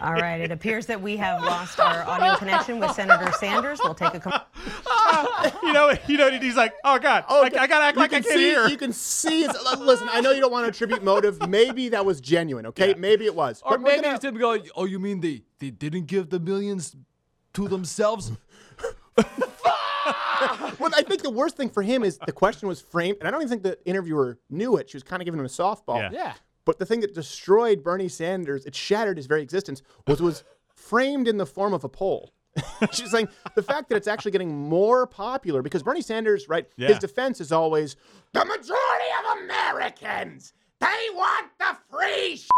[0.00, 3.78] All right, it appears that we have lost our audio connection with Senator Sanders.
[3.82, 4.20] We'll take a.
[4.20, 4.40] Com-
[5.62, 8.16] you know, you know, he's like, oh god, I, I gotta act You like I
[8.20, 8.68] can can't see, hear.
[8.68, 9.44] You can see.
[9.44, 11.46] It's, uh, listen, I know you don't want to attribute motive.
[11.48, 12.66] Maybe that was genuine.
[12.66, 13.62] Okay, maybe it was.
[13.64, 16.40] Or But maybe gonna- it's him going, oh, you mean they, they didn't give the
[16.40, 16.94] millions
[17.54, 18.32] to themselves?
[20.78, 23.30] Well, I think the worst thing for him is the question was framed, and I
[23.30, 24.90] don't even think the interviewer knew it.
[24.90, 25.96] She was kind of giving him a softball.
[25.98, 26.10] Yeah.
[26.12, 26.32] Yeah.
[26.64, 31.28] But the thing that destroyed Bernie Sanders, it shattered his very existence, was was framed
[31.28, 32.32] in the form of a poll.
[32.92, 36.66] She's saying the fact that it's actually getting more popular because Bernie Sanders, right?
[36.76, 36.88] Yeah.
[36.88, 37.96] His defense is always
[38.32, 42.36] the majority of Americans they want the free.
[42.36, 42.50] Shit,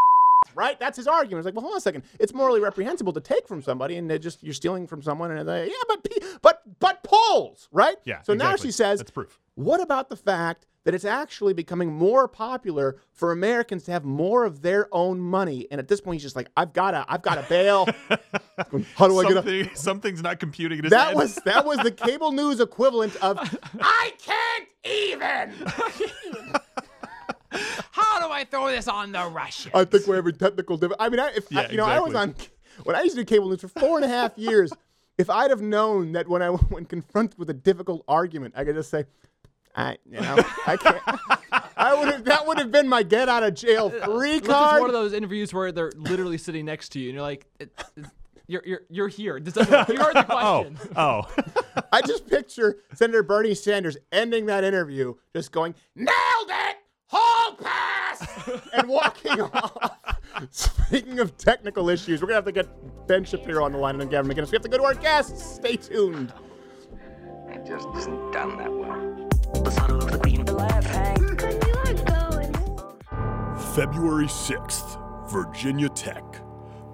[0.55, 1.40] right, that's his argument.
[1.40, 2.05] It's like, well, hold on a second.
[2.18, 5.48] It's morally reprehensible to take from somebody, and they just you're stealing from someone, and
[5.48, 6.07] they, yeah, but
[6.42, 7.96] but but polls, right?
[8.05, 8.68] Yeah, So now exactly.
[8.68, 9.38] she says, That's proof.
[9.55, 14.44] what about the fact that it's actually becoming more popular for Americans to have more
[14.44, 15.66] of their own money?
[15.70, 17.87] And at this point, he's just like, I've got to, I've got to bail.
[18.94, 19.44] How do I get up?
[19.44, 21.16] Something, something's not computing That head.
[21.16, 23.38] was that was the cable news equivalent of
[23.81, 26.55] I can't even.
[27.92, 29.72] How do I throw this on the Russian?
[29.74, 31.00] I think we're having technical difficulty.
[31.04, 32.34] I mean, I, if I, you know, I was on
[32.84, 34.72] when I used to do cable news for four and a half years.
[35.18, 38.74] If I'd have known that when I when confronted with a difficult argument, I could
[38.74, 39.04] just say,
[39.74, 41.02] I, you know, I can't.
[41.76, 42.24] I would have.
[42.24, 44.02] That would have been my get out of jail free
[44.36, 44.80] Unless it's card.
[44.80, 47.70] one of those interviews where they're literally sitting next to you and you're like, it,
[47.96, 48.06] it-
[48.48, 49.40] You're you're you're here.
[49.40, 50.78] This doesn't, you heard the question.
[50.96, 51.52] Oh, question.
[51.76, 51.82] oh.
[51.92, 56.10] I just picture Senator Bernie Sanders ending that interview, just going, "Nailed
[56.48, 56.76] it,
[57.08, 59.98] hall pass," and walking off.
[60.50, 64.10] Speaking of technical issues, we're gonna have to get Ben Shapiro on the line and
[64.10, 64.50] Gavin McInnes.
[64.50, 65.54] We have to go to our guests.
[65.56, 66.32] Stay tuned.
[67.48, 69.26] It just isn't done that way.
[73.74, 76.24] February 6th, Virginia Tech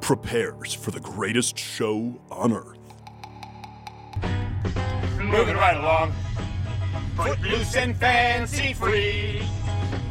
[0.00, 2.78] prepares for the greatest show on earth.
[5.20, 6.12] Moving right along.
[7.16, 9.42] Footloose and fancy free.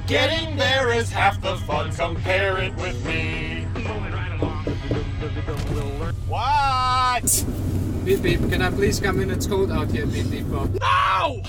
[0.07, 1.91] Getting there is half the fun.
[1.91, 3.65] Compare it with me.
[6.27, 7.45] What?
[8.05, 9.29] Beep beep, can I please come in?
[9.29, 10.49] It's cold out here, beep beep.
[10.49, 10.73] Bob.
[10.79, 11.41] No!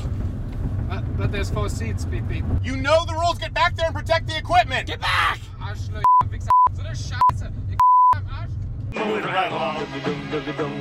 [0.88, 2.44] But, but there's four seats, beep beep.
[2.62, 3.38] You know the rules.
[3.38, 4.86] Get back there and protect the equipment.
[4.86, 5.40] Get back!
[5.60, 7.50] Arschloch, Wichser, so eine Scheiße.
[7.70, 7.78] Ich
[8.14, 8.50] am Arsch.
[8.94, 9.86] Moving right along.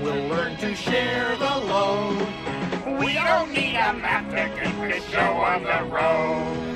[0.04, 2.28] We'll learn to share the load.
[3.00, 6.72] We don't need a map to get this show on the road.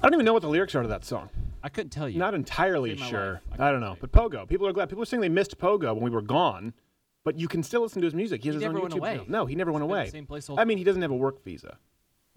[0.00, 1.28] I don't even know what the lyrics are to that song.
[1.62, 2.18] I couldn't tell you.
[2.18, 3.40] Not entirely Saved my sure.
[3.50, 3.60] life.
[3.60, 3.96] I, don't know.
[4.00, 4.88] But Pogo, people are glad.
[4.88, 6.72] People are saying they missed Pogo when we were gone,
[7.24, 8.42] but you can still listen to his music.
[8.42, 9.10] He has He his own went YouTube away.
[9.14, 9.26] channel.
[9.28, 10.08] No, he never went been the away.
[10.10, 11.78] same place the whole I mean, he doesn't have a work visa.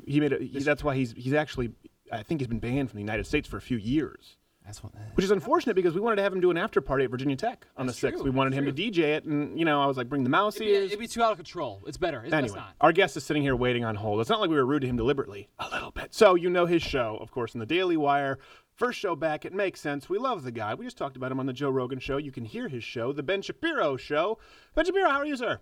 [0.06, 1.72] He made a, he, that's why he's he's actually
[2.12, 4.38] I think he's been banned from the United States for a few years.
[4.66, 4.94] That's what.
[5.16, 7.36] Which is unfortunate because we wanted to have him do an after party at Virginia
[7.36, 8.22] Tech on That's the 6th.
[8.24, 10.56] We wanted him to DJ it, and, you know, I was like, bring the mouse
[10.56, 10.86] It'd be, ears.
[10.88, 11.82] it'd be too out of control.
[11.88, 12.24] It's better.
[12.24, 12.76] It's, Anyway, not.
[12.80, 14.22] our guest is sitting here waiting on hold.
[14.22, 15.50] It's not like we were rude to him deliberately.
[15.58, 16.14] A little bit.
[16.14, 18.38] So you know his show, of course, in the Daily Wire.
[18.76, 19.46] First show back.
[19.46, 20.10] It makes sense.
[20.10, 20.76] We love the guy.
[20.76, 22.18] We just talked about him on the Joe Rogan show.
[22.18, 24.38] You can hear his show, the Ben Shapiro show.
[24.76, 25.60] Ben Shapiro, how are you, sir?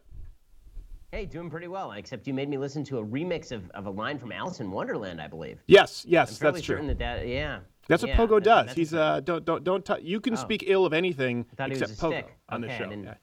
[1.11, 3.89] Hey, doing pretty well, except you made me listen to a remix of, of a
[3.89, 5.59] line from Alice in Wonderland, I believe.
[5.65, 6.75] Yes, yes, that's true.
[6.75, 7.59] certain that that, yeah.
[7.87, 8.67] That's what yeah, Pogo does.
[8.67, 9.83] that's He's uh, don't don't don't.
[9.83, 10.35] T- you can Oh.
[10.35, 12.37] speak ill of anything I thought he was except Pogo stick.
[12.49, 12.89] on the Okay, I show.
[12.89, 13.13] didn't- Yeah.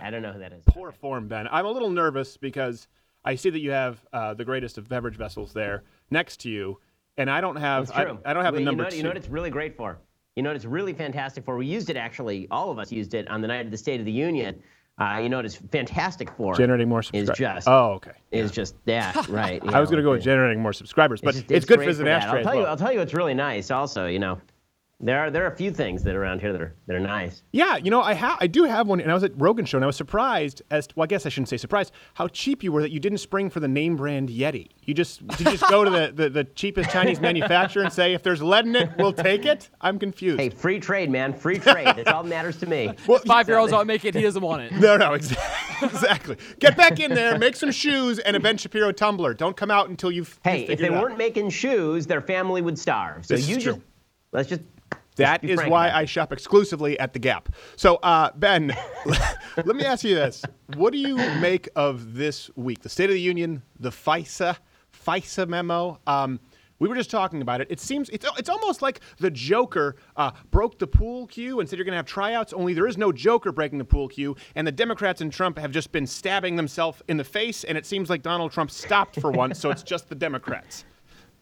[0.00, 0.64] I, I don't know who that is.
[0.66, 1.46] Poor form, Ben.
[1.52, 2.88] I'm a little nervous because
[3.24, 6.80] I see that you have uh, the greatest of beverage vessels there next to you,
[7.16, 7.86] and I don't have.
[7.86, 8.18] That's I, true.
[8.24, 8.96] I don't have Well, the number you know.
[8.96, 10.00] You know what it's really great for?
[10.34, 11.56] You know what it's really fantastic for?
[11.56, 14.00] We used it actually, all of us used it on the night of the State
[14.00, 14.60] of the Union.
[14.98, 16.54] Uh, you know what it's fantastic for?
[16.54, 17.38] generating more is subscribers.
[17.38, 18.10] just oh, okay.
[18.32, 19.62] is just that right?
[19.64, 22.10] I was going to go with generating more subscribers, but just- it's, good for the
[22.10, 22.64] ashtray I'll tell as you.
[22.64, 23.70] I'll tell you what's really nice.
[23.70, 24.40] Also, you know,
[25.00, 27.00] there are there are a few things that are around here that are that are
[27.00, 27.44] nice.
[27.52, 29.78] Yeah, you know, I ha- I do have one, and I was at Rogan show,
[29.78, 32.64] and I was surprised as to, well, I guess I shouldn't say surprised how cheap
[32.64, 34.70] you were that you didn't spring for the name brand Yeti.
[34.82, 38.12] You just did you just go to the, the, the cheapest Chinese manufacturer and say
[38.12, 39.70] if there's lead in it, we'll take it.
[39.80, 40.40] I'm confused.
[40.40, 41.86] Hey, free trade, man, free trade.
[41.86, 42.92] That's all that matters to me.
[43.06, 44.14] Well, Five year olds don't make it.
[44.16, 44.72] He doesn't want it.
[44.72, 45.88] No, no, exactly.
[45.88, 46.36] exactly.
[46.58, 49.32] Get back in there, make some shoes and a Ben Shapiro tumbler.
[49.32, 50.40] Don't come out until you've.
[50.42, 51.02] Hey, you've if they it out.
[51.02, 53.24] weren't making shoes, their family would starve.
[53.26, 53.72] So This is you true.
[53.74, 53.80] just
[54.32, 54.62] let's just.
[55.18, 57.50] That is frank why I shop exclusively at the Gap.
[57.76, 58.74] So, uh, Ben,
[59.56, 60.42] let me ask you this:
[60.76, 62.80] What do you make of this week?
[62.82, 64.56] The State of the Union, the FISA,
[65.06, 65.98] FISA memo.
[66.06, 66.40] Um,
[66.78, 67.68] we were just talking about it.
[67.70, 71.78] It seems it's it's almost like the Joker uh, broke the pool cue and said
[71.78, 72.52] you're going to have tryouts.
[72.52, 75.72] Only there is no Joker breaking the pool cue, and the Democrats and Trump have
[75.72, 77.64] just been stabbing themselves in the face.
[77.64, 80.84] And it seems like Donald Trump stopped for once, so it's just the Democrats.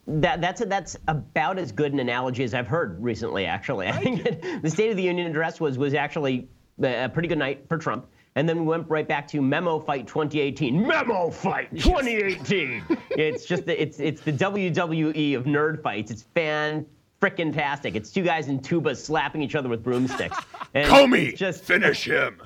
[0.09, 3.45] That, that's a, that's about as good an analogy as I've heard recently.
[3.47, 6.49] Actually, I think it- the State of the Union address was was actually
[6.83, 8.07] a pretty good night for Trump.
[8.37, 10.87] And then we went right back to Memo Fight 2018.
[10.87, 12.85] Memo Fight 2018.
[13.11, 16.11] it's just the, it's it's the WWE of nerd fights.
[16.11, 16.85] It's fan
[17.21, 17.97] frickin' tastic.
[17.97, 20.37] It's two guys in tubas slapping each other with broomsticks.
[20.75, 22.43] And Comey, just finish him.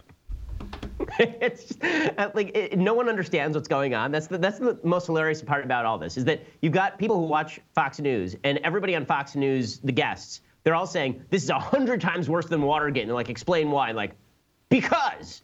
[1.18, 4.12] it's just, uh, like it, no one understands what's going on.
[4.12, 7.16] That's the, that's the most hilarious part about all this is that you've got people
[7.16, 11.42] who watch Fox News and everybody on Fox News, the guests, they're all saying this
[11.42, 13.02] is a hundred times worse than Watergate.
[13.02, 13.88] And they're like, explain why.
[13.88, 14.12] And like,
[14.68, 15.42] because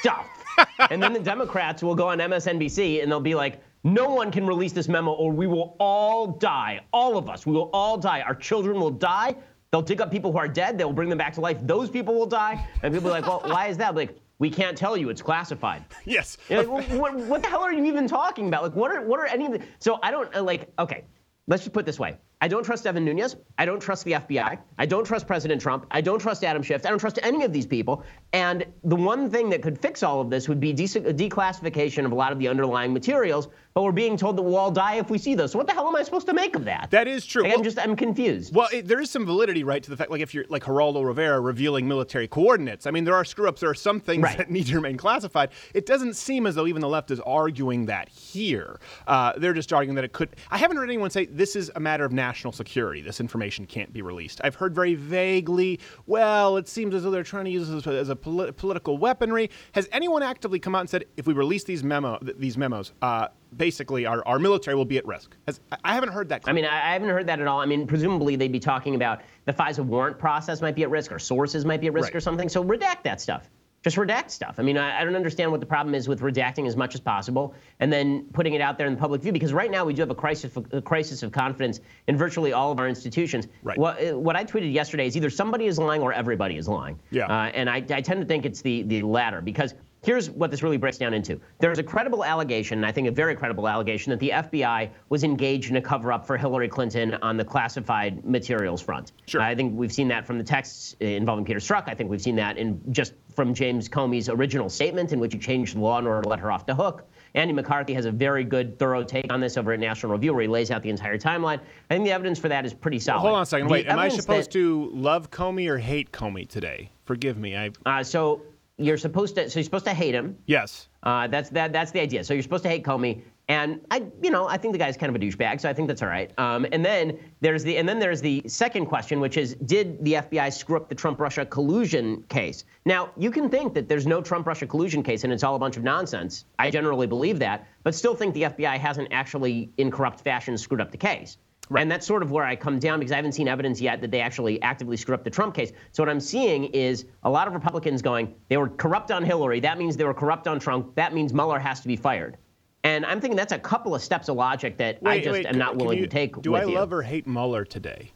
[0.00, 0.28] stuff.
[0.90, 4.46] and then the Democrats will go on MSNBC and they'll be like, no one can
[4.46, 6.80] release this memo or we will all die.
[6.92, 8.20] All of us, we will all die.
[8.22, 9.36] Our children will die.
[9.70, 10.78] They'll dig up people who are dead.
[10.78, 11.58] They'll bring them back to life.
[11.62, 12.66] Those people will die.
[12.82, 13.94] And people are like, well, why is that?
[13.94, 15.08] Like, we can't tell you.
[15.10, 15.84] It's classified.
[16.04, 16.38] Yes.
[16.48, 18.62] Like, "Well, what, what the hell are you even talking about?
[18.62, 19.60] Like, what are what are any of the?
[19.78, 20.68] So I don't uh, like.
[20.78, 21.04] Okay,
[21.46, 22.16] let's just put it this way.
[22.40, 23.34] I don't trust Devin Nunes.
[23.58, 24.58] I don't trust the FBI.
[24.78, 25.86] I don't trust President Trump.
[25.90, 26.86] I don't trust Adam Schiff.
[26.86, 28.04] I don't trust any of these people.
[28.32, 32.12] And the one thing that could fix all of this would be de- declassification of
[32.12, 33.48] a lot of the underlying materials.
[33.78, 35.52] But we're being told that we'll all die if we see those.
[35.52, 36.88] So what the hell am I supposed to make of that?
[36.90, 37.44] That is true.
[37.44, 38.52] Like, I'm just I'm confused.
[38.52, 41.06] Well, it, there is some validity, right, to the fact, like if you're like Geraldo
[41.06, 42.88] Rivera revealing military coordinates.
[42.88, 43.60] I mean, there are screw ups.
[43.60, 44.36] There are some things Right.
[44.36, 45.50] that need to remain classified.
[45.74, 48.80] It doesn't seem as though even the left is arguing that here.
[49.06, 50.30] Uh, they're just arguing that it could.
[50.50, 53.00] I haven't heard anyone say this is a matter of national security.
[53.00, 54.40] This information can't be released.
[54.42, 57.94] I've heard very vaguely, well, it seems as though they're trying to use this as
[57.94, 59.50] a, as a poli- political weaponry.
[59.70, 62.90] Has anyone actively come out and said if we release these memo th- these memos,
[63.02, 65.36] uh, basically our, our military will be at risk?
[65.46, 66.42] Has, I- haven't heard that.
[66.46, 67.60] I mean, I I haven't heard that at all.
[67.60, 71.12] I mean, presumably they'd be talking about the FISA warrant process might be at risk
[71.12, 72.16] or sources might be at risk Right.
[72.16, 72.48] or something.
[72.48, 73.48] So redact that stuff.
[73.84, 74.56] Just redact stuff.
[74.58, 77.00] I mean, I, I don't understand what the problem is with redacting as much as
[77.00, 79.94] possible and then putting it out there in the public view because right now we
[79.94, 83.46] do have a crisis, a crisis of confidence in virtually all of our institutions.
[83.62, 83.78] Right.
[83.78, 86.98] What, uh, what I tweeted yesterday is either somebody is lying or everybody is lying.
[87.10, 87.26] Yeah.
[87.26, 90.62] Uh, and I, I tend to think it's the, the latter because here's what this
[90.62, 91.40] really breaks down into.
[91.58, 95.24] There's a credible allegation, and I think a very credible allegation, that the FBI was
[95.24, 99.12] engaged in a cover up for Hillary Clinton on the classified materials front.
[99.26, 99.40] Sure.
[99.40, 101.84] I think we've seen that from the texts involving Peter Strzok.
[101.88, 105.38] I think we've seen that in just from James Comey's original statement in which he
[105.38, 107.04] changed the law in order to let her off the hook.
[107.34, 110.42] Andy McCarthy has a very good, thorough take on this over at National Review, where
[110.42, 111.60] he lays out the entire timeline.
[111.90, 113.20] I think the evidence for that is pretty solid.
[113.20, 113.66] Hold on a second.
[113.68, 116.90] The Wait, am I supposed that- to love Comey or hate Comey today?
[117.04, 117.54] Forgive me.
[117.56, 118.40] I Uh, so
[118.78, 119.50] you're supposed to.
[119.50, 120.36] So you're supposed to hate him.
[120.46, 120.88] yes.
[121.02, 121.72] Uh, that's that.
[121.72, 122.24] That's the idea.
[122.24, 125.08] So you're supposed to hate Comey, and I, you know, I think the guy's kind
[125.08, 126.30] of a douchebag, so I think that's all right.
[126.38, 130.14] Um, and then there's the, and then there's the second question, which is, did the
[130.14, 132.64] FBI screw up the Trump-Russia collusion case?
[132.84, 135.78] Now you can think that there's no Trump-Russia collusion case and it's all a bunch
[135.78, 136.44] of nonsense.
[136.58, 140.82] I generally believe that, but still think the FBI hasn't actually, in corrupt fashion, screwed
[140.82, 141.38] up the case.
[141.76, 144.10] And that's sort of where I come down because I haven't seen evidence yet that
[144.10, 145.72] they actually actively screwed up the Trump case.
[145.92, 149.60] So what I'm seeing is a lot of Republicans going, they were corrupt on Hillary.
[149.60, 150.94] That means they were corrupt on Trump.
[150.94, 152.36] That means Mueller has to be fired.
[152.84, 155.58] And I'm thinking that's a couple of steps of logic that I just wait, am
[155.58, 156.70] not willing you- to take Do I you.
[156.74, 158.12] love or hate Mueller today?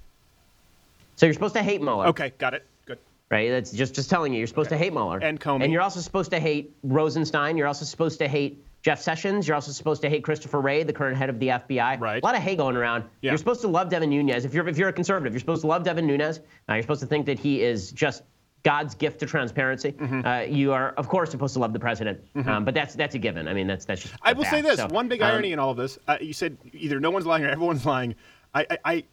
[1.17, 2.07] so you're supposed to hate Mueller.
[2.07, 2.67] Okay, got it.
[2.87, 2.99] Good.
[3.31, 3.51] Right?
[3.51, 4.39] That's just just telling you.
[4.39, 5.19] You're supposed to hate Mueller.
[5.19, 5.65] And Comey.
[5.65, 7.57] And you're also supposed to hate Rosenstein.
[7.57, 9.47] You're also supposed to hate Jeff Sessions.
[9.47, 12.01] You're also supposed to hate Christopher Wray, the current head of the FBI.
[12.01, 12.23] Right.
[12.23, 13.05] A lot of hate going around.
[13.21, 13.31] Yeah.
[13.31, 14.45] You're supposed to love Devin Nunes.
[14.45, 16.41] If you're if you're a conservative, you're supposed to love Devin Nunes.
[16.69, 18.25] Uh, you're supposed to think that he is just
[18.65, 19.93] God's gift to transparency.
[19.93, 20.27] Mm-hmm.
[20.27, 22.21] Uh, you are, of course, supposed to love the president.
[22.47, 23.49] Um, but that's that's a given.
[23.49, 24.15] I mean, that's that's just.
[24.23, 25.99] I will say this: So, one big um, irony in all of this.
[26.07, 28.15] Uh, you said either no one's lying or everyone's lying.
[28.55, 29.05] I, I, I,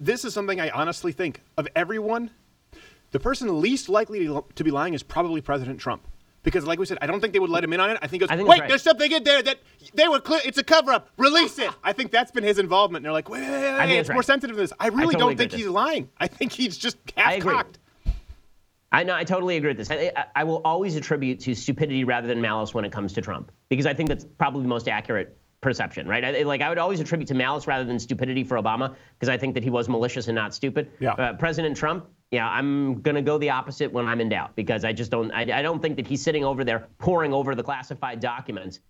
[0.00, 2.30] this is something I honestly think of everyone.
[3.12, 6.06] The person least likely to, to be lying is probably President Trump.
[6.46, 7.98] Because, like we said, I don't think they would let him in on it.
[8.00, 8.68] I think it's I think wait, right.
[8.68, 9.58] there's something in there that
[9.94, 10.40] they were clear.
[10.44, 11.10] It's a cover up.
[11.18, 11.72] Release it.
[11.82, 13.00] I think that's been his involvement.
[13.00, 14.72] And they're like, wait, wait, wait, wait, think it's that's more sensitive than this.
[14.78, 16.08] I really totally don't think he's lying.
[16.18, 17.80] I think he's just half cocked.
[18.92, 19.16] I know.
[19.16, 19.90] I totally agree with this.
[19.90, 23.20] I, I, I will always attribute to stupidity rather than malice when it comes to
[23.20, 26.24] Trump, because I think that's probably the most accurate perception, right?
[26.24, 29.36] I, like I would always attribute to malice rather than stupidity for Obama, because I
[29.36, 30.92] think that he was malicious and not stupid.
[31.00, 31.14] Yeah.
[31.14, 34.92] Uh, President Trump, yeah, I'm gonna go the opposite when I'm in doubt, because I
[34.92, 35.30] just don't.
[35.32, 38.80] I, I don't think that he's sitting over there poring over the classified documents.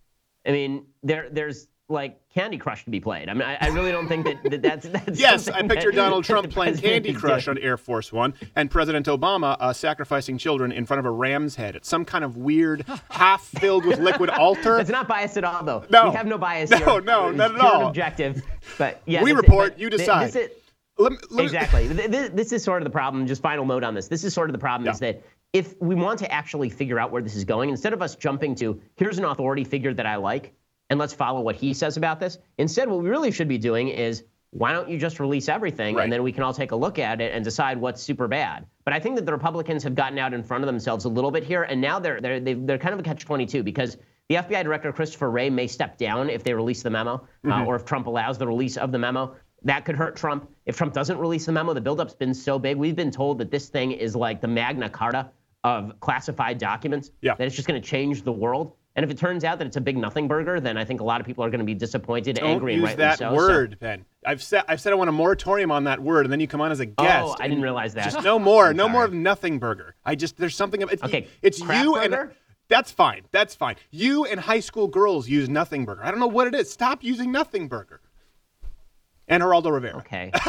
[0.46, 3.28] I mean, there there's like Candy Crush to be played.
[3.28, 5.96] I mean, I, I really don't think that, that that's, that's Yes, I picture that-
[5.96, 10.72] Donald Trump playing Candy Crush on Air Force One and President Obama uh, sacrificing children
[10.72, 14.30] in front of a ram's head at some kind of weird, half filled with liquid
[14.30, 14.80] altar.
[14.80, 15.84] It's not biased at all, though.
[15.90, 16.08] No.
[16.10, 17.00] we have no bias No, here.
[17.02, 17.86] no, not at all.
[17.88, 18.42] Objective,
[18.78, 19.22] but yeah.
[19.22, 20.28] We this- report, but you decide.
[20.32, 20.50] This is,
[20.98, 21.88] Let me- let me- exactly.
[21.88, 23.26] Th- th- This is sort of the problem.
[23.26, 24.08] Just final note on this.
[24.08, 27.10] This is sort of the problem is that if we want to actually figure out
[27.12, 30.16] where this is going, instead of us jumping to here's an authority figure that I
[30.16, 30.54] like
[30.90, 33.88] and let's follow what he says about this, instead what we really should be doing
[33.88, 36.04] is why don't you just release everything Right.
[36.04, 38.64] and then we can all take a look at it and decide what's super bad.
[38.84, 41.30] But I think that the Republicans have gotten out in front of themselves a little
[41.30, 44.62] bit here, and now they're they're they've, they're kind of a catch-22 because the FBI
[44.64, 48.06] director Christopher Wray may step down if they release the memo, uh, or if Trump
[48.06, 49.34] allows the release of the memo.
[49.66, 50.48] That could hurt Trump.
[50.64, 52.76] If Trump doesn't release the memo, the buildup's been so big.
[52.76, 55.28] We've been told that this thing is like the Magna Carta
[55.64, 57.10] of classified documents.
[57.20, 57.34] Yeah.
[57.34, 58.74] That it's just going to change the world.
[58.94, 61.04] And if it turns out that it's a big nothing burger, then I think a
[61.04, 63.30] lot of people are going to be disappointed, Don't angry, and use rightly that so.
[63.30, 64.04] So- word, Ben.
[64.24, 66.60] I've said I've said I want a moratorium on that word, and then you come
[66.60, 67.28] on as a oh, guest.
[67.28, 68.04] Oh, I didn't realize that.
[68.04, 69.96] Just no more, no more of nothing burger.
[70.04, 72.20] I just there's something it's, Okay, It's crap you burger?
[72.22, 72.30] and
[72.68, 73.22] that's fine.
[73.32, 73.76] That's fine.
[73.90, 76.04] You and high school girls use nothing burger.
[76.04, 76.70] I don't know what it is.
[76.70, 78.00] Stop using nothing burger.
[79.28, 79.98] And Geraldo Rivera.
[79.98, 80.32] Okay.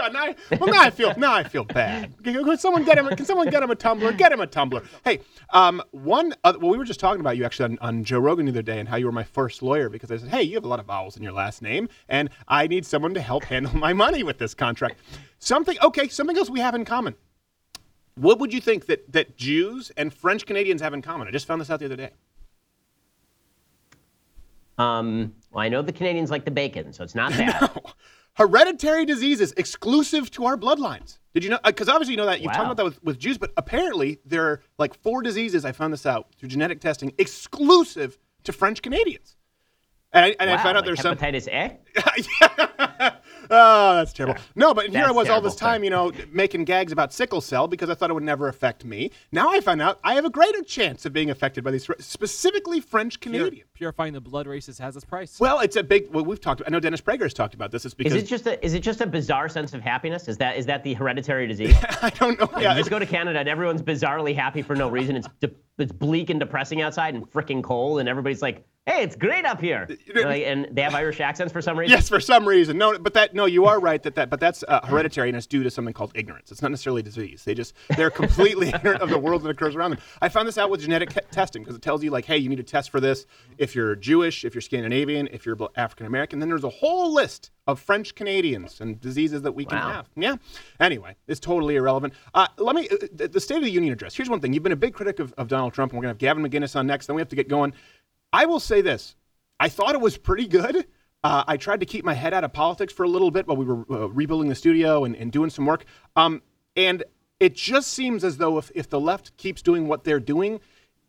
[0.00, 2.14] God, now I, well, now I feel now I feel bad.
[2.22, 3.08] Can, someone get him?
[3.08, 4.12] Can someone get him a tumbler?
[4.12, 4.82] Get him a tumbler.
[5.04, 6.34] Hey, um, one.
[6.44, 8.62] Uh, well, we were just talking about you actually on, on Joe Rogan the other
[8.62, 10.68] day and how you were my first lawyer because I said, hey, you have a
[10.68, 13.92] lot of vowels in your last name, and I need someone to help handle my
[13.92, 14.98] money with this contract.
[15.38, 15.76] Something.
[15.82, 17.14] Okay, something else we have in common.
[18.14, 21.28] What would you think that that Jews and French Canadians have in common?
[21.28, 22.10] I just found this out the other day.
[24.80, 27.76] Um, well, I know the Canadians like the bacon, so it's not that.
[28.34, 31.18] Hereditary diseases exclusive to our bloodlines.
[31.34, 31.58] Did you know?
[31.64, 32.40] Because obviously you know that.
[32.40, 35.64] You've talked about that with, with Jews, but apparently there are like four diseases.
[35.64, 39.36] I found this out through genetic testing exclusive to French Canadians.
[40.12, 41.16] And I, and I found out like there's some.
[41.16, 43.12] hepatitis A.
[43.50, 44.40] Oh, that's terrible.
[44.54, 45.72] No, but here I was all this terrible.
[45.74, 48.84] time, you know, making gags about sickle cell because I thought it would never affect
[48.84, 49.10] me.
[49.32, 52.80] Now I find out I have a greater chance of being affected by these, specifically
[52.80, 53.66] French Pur- Canadian.
[53.74, 55.40] purifying the blood races has its price.
[55.40, 56.12] Well, it's a big.
[56.12, 56.62] Well, we've talked.
[56.66, 57.84] I know Dennis Prager has talked about this.
[57.84, 60.28] It's because Is it just a is it just a bizarre sense of happiness?
[60.28, 61.74] Is that is that the hereditary disease?
[62.02, 62.48] I don't know.
[62.60, 65.16] Yeah, you just go to Canada and everyone's bizarrely happy for no reason.
[65.16, 65.50] It's de-
[65.80, 69.60] it's bleak and depressing outside and freaking cold, and everybody's like, "Hey, it's great up
[69.60, 71.96] here," Like, and they have Irish accents for some reason.
[71.96, 72.78] Yes, for some reason.
[72.78, 75.46] No, but that no, you are right that that but that's uh, hereditary and it's
[75.46, 76.50] due to something called ignorance.
[76.50, 77.44] It's not necessarily disease.
[77.44, 80.00] They just they're completely ignorant of the world that occurs around them.
[80.20, 82.48] I found this out with genetic te- testing because it tells you like, hey, you
[82.48, 83.26] need to test for this
[83.58, 86.38] if you're Jewish, if you're Scandinavian, if you're African American.
[86.38, 89.88] Then there's a whole list of French Canadians and diseases that we can Wow.
[89.92, 90.10] have.
[90.16, 90.36] Yeah.
[90.80, 92.14] Anyway, it's totally irrelevant.
[92.34, 94.14] Uh, let me uh, the- State of the Union address.
[94.14, 94.52] Here's one thing.
[94.52, 96.74] You've been a big critic of, of Donald Trump, and we're gonna have Gavin McGinnis
[96.74, 97.06] on next.
[97.06, 97.72] Then we have to get going.
[98.32, 99.14] I will say this.
[99.58, 100.86] I thought it was pretty good.
[101.22, 103.56] Uh, I tried to keep my head out of politics for a little bit while
[103.56, 105.84] we were uh, rebuilding the studio and, and doing some work.
[106.16, 106.40] Um,
[106.76, 107.04] and
[107.40, 110.60] it just seems as though if, if the left keeps doing what they're doing,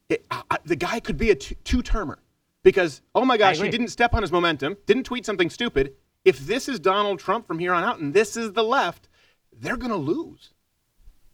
[0.09, 2.19] it, I, the guy could be a two, two-termer.
[2.63, 5.93] Because, oh my gosh, he didn't step on his momentum, didn't tweet something stupid.
[6.23, 9.07] If this is Donald Trump from here on out and this is the left,
[9.59, 10.51] they're going to lose.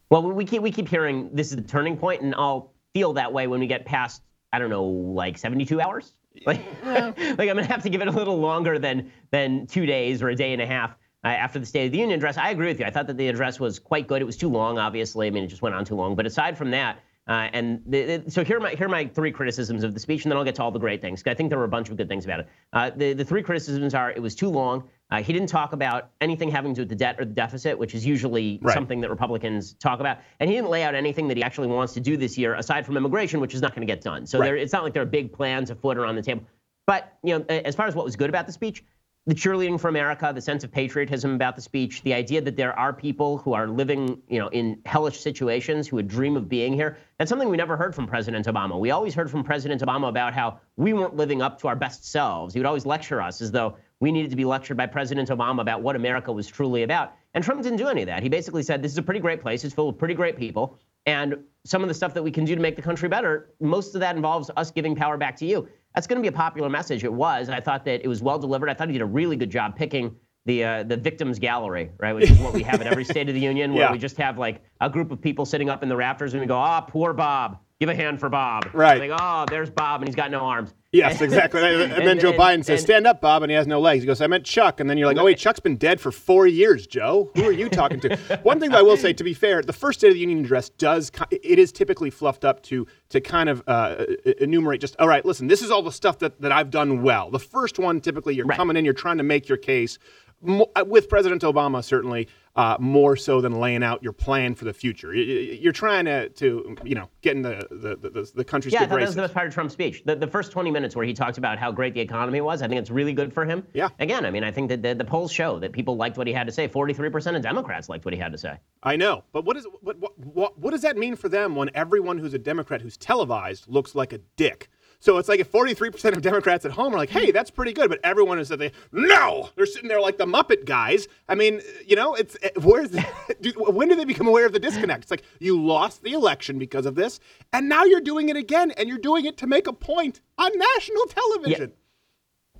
[0.09, 3.33] Well, we keep we keep hearing this is the turning point, and I'll feel that
[3.33, 4.21] way when we get past
[4.53, 6.13] I don't know, like 72 hours.
[6.45, 10.21] Like, like I'm gonna have to give it a little longer than than two days
[10.21, 10.91] or a day and a half
[11.23, 12.37] uh, after the State of the Union address.
[12.37, 12.85] I agree with you.
[12.85, 14.21] I thought that the address was quite good.
[14.21, 15.27] It was too long, obviously.
[15.27, 16.15] I mean, it just went on too long.
[16.15, 16.99] But aside from that.
[17.27, 19.99] Uh, and the, the- so here are my here are my three criticisms of the
[19.99, 21.21] speech, and then I'll get to all the great things.
[21.27, 22.47] I think there were a bunch of good things about it.
[22.73, 24.83] Uh, the the three criticisms are it was too long.
[25.09, 27.77] Uh, he didn't talk about anything having to do with the debt or the deficit,
[27.77, 28.73] which is usually Right.
[28.73, 30.17] something that Republicans talk about.
[30.41, 32.85] And he didn't lay out anything that he actually wants to do this year, aside
[32.85, 34.25] from immigration, which is not going to get done.
[34.25, 34.47] So Right.
[34.47, 36.43] there, it's not like there are big plans afoot or on the table.
[36.87, 38.83] But you know, as far as what was good about the speech,
[39.27, 42.71] the cheerleading for America, the sense of patriotism about the speech, the idea that there
[42.79, 46.71] are people who are living, you know, in hellish situations who would dream of being
[46.71, 46.97] here.
[47.19, 48.79] That's something we never heard from President Obama.
[48.79, 52.09] We always heard from President Obama about how we weren't living up to our best
[52.09, 52.53] selves.
[52.53, 55.59] He would always lecture us as though we needed to be lectured by President Obama
[55.59, 57.13] about what America was truly about.
[57.33, 58.23] And Trump didn't do any of that.
[58.23, 59.65] He basically said, this is a pretty great place.
[59.65, 60.79] It's filled with pretty great people.
[61.05, 63.93] And some of the stuff that we can do to make the country better, most
[63.93, 65.67] of that involves us giving power back to you.
[65.97, 67.03] That's going to be a popular message.
[67.03, 67.47] It was.
[67.47, 68.69] And I thought that it was well delivered.
[68.69, 72.13] I thought he did a really good job picking the uh, the victims gallery, right?
[72.13, 73.91] Which is what we have at every State of the Union, where Yeah.
[73.91, 76.45] we just have like a group of people sitting up in the rafters and we
[76.45, 77.57] go, ah, poor Bob.
[77.79, 78.69] Give a hand for Bob.
[78.73, 78.99] Right.
[78.99, 80.73] Like, oh, there's Bob, and he's got no arms.
[80.91, 81.61] Yes, exactly.
[81.61, 84.01] And, then Joe Biden says, "Stand up, Bob," and he has no legs.
[84.01, 86.11] He goes, "I meant Chuck," and then you're like, "Oh wait, Chuck's been dead for
[86.11, 87.29] four years, Joe.
[87.35, 89.73] Who are you talking to?" One thing that I will say, to be fair, the
[89.73, 93.47] first State of the Union address does it is typically fluffed up to to kind
[93.47, 94.05] of uh,
[94.39, 95.23] enumerate just all right.
[95.23, 97.29] Listen, this is all the stuff that that I've done well.
[97.29, 99.99] The first one, typically, you're coming in, you're trying to make your case.
[100.41, 105.13] With President Obama, certainly uh, more so than laying out your plan for the future.
[105.13, 108.81] You're trying to, to you know, get in the the, the, the country's Yeah, I
[108.81, 110.01] good thought that was the best part of Trump's speech.
[110.05, 112.67] The, the first 20 minutes where he talked about how great the economy was, I
[112.67, 113.65] think it's really good for him.
[113.73, 113.89] Yeah.
[113.99, 116.33] Again, I mean, I think that the, the polls show that people liked what he
[116.33, 116.67] had to say.
[116.67, 118.57] 43% of Democrats liked what he had to say.
[118.81, 121.69] I know, but what, is, what, what, what, what does that mean for them when
[121.75, 124.69] everyone who's a Democrat who's televised looks like a dick?
[124.99, 127.89] So it's like if 43% of Democrats at home are like, hey, that's pretty good,
[127.89, 131.07] but everyone is that they, no, they're sitting there like the Muppet guys.
[131.29, 133.05] I mean, you know, it's, eh, where's, the,
[133.41, 135.03] do, when do they become aware of the disconnect?
[135.03, 137.19] It's like you lost the election because of this,
[137.53, 140.51] and now you're doing it again, and you're doing it to make a point on
[140.57, 141.73] national television.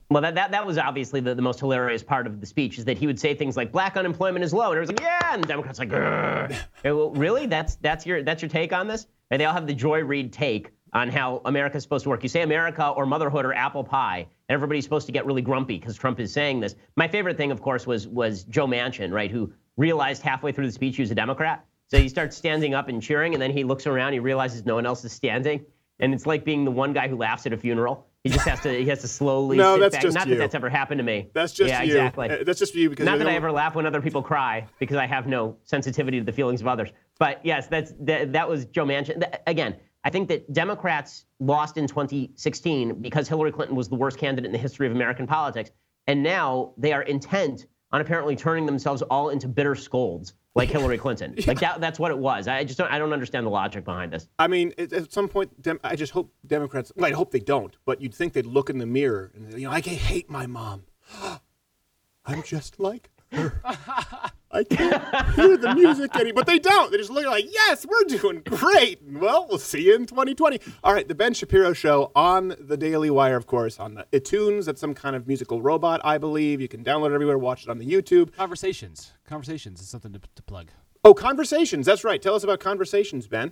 [0.09, 2.85] Well, that, that, that was obviously the, the most hilarious part of the speech is
[2.85, 5.43] that he would say things like black unemployment is low, and everyone's like, yeah, and
[5.43, 5.91] the Democrats like,
[6.83, 7.45] well, really?
[7.47, 9.07] That's that's your that's your take on this?
[9.31, 12.23] And they all have the Joy Reid take on how America's supposed to work.
[12.23, 15.77] You say America or motherhood or apple pie, and everybody's supposed to get really grumpy
[15.77, 16.75] because Trump is saying this.
[16.95, 20.71] My favorite thing, of course, was was Joe Manchin, right, who realized halfway through the
[20.71, 21.65] speech he was a Democrat.
[21.89, 24.75] So he starts standing up and cheering, and then he looks around, he realizes no
[24.75, 25.65] one else is standing.
[25.99, 28.05] And it's like being the one guy who laughs at a funeral.
[28.23, 30.01] He just has to he has to slowly No, sit that's back.
[30.03, 30.35] just Not you.
[30.35, 31.29] that that's ever happened to me.
[31.33, 31.93] That's just yeah, you.
[31.95, 32.29] exactly.
[32.29, 34.67] Uh, that's just for you because Not that I ever laugh when other people cry
[34.79, 36.89] because I have no sensitivity to the feelings of others.
[37.19, 39.21] But yes, that's that, that was Joe Manchin.
[39.21, 39.77] Th- Again,
[40.07, 44.53] I think that Democrats lost in 2016 because Hillary Clinton was the worst candidate in
[44.53, 45.69] the history of American politics,
[46.07, 50.97] and now they are intent on apparently turning themselves all into bitter scolds like Hillary
[51.05, 51.35] Clinton.
[51.45, 52.47] Like that, that's what it was.
[52.47, 54.29] I just don't, I don't understand the logic behind this.
[54.39, 56.93] I mean, at, some point, Dem- I just hope Democrats.
[56.95, 57.75] Well, I hope they don't.
[57.83, 60.85] But you'd think they'd look in the mirror and you know, I hate my mom.
[62.25, 63.09] I'm just like.
[64.49, 66.43] I can't hear the music anymore.
[66.43, 66.91] But they don't.
[66.91, 69.01] They just look like, yes, we're doing great.
[69.03, 70.59] Well, we'll see you in 2020.
[70.83, 74.65] All right, the Ben Shapiro Show on the Daily Wire, of course, on the iTunes.
[74.65, 76.61] That's some kind of musical robot, I believe.
[76.61, 77.37] You can download it everywhere.
[77.37, 78.33] Watch it on the YouTube.
[78.33, 79.11] Conversations.
[79.27, 80.71] Conversations is something to, to plug.
[81.03, 81.85] Oh, conversations.
[81.85, 82.21] That's right.
[82.21, 83.51] Tell us about conversations, Ben.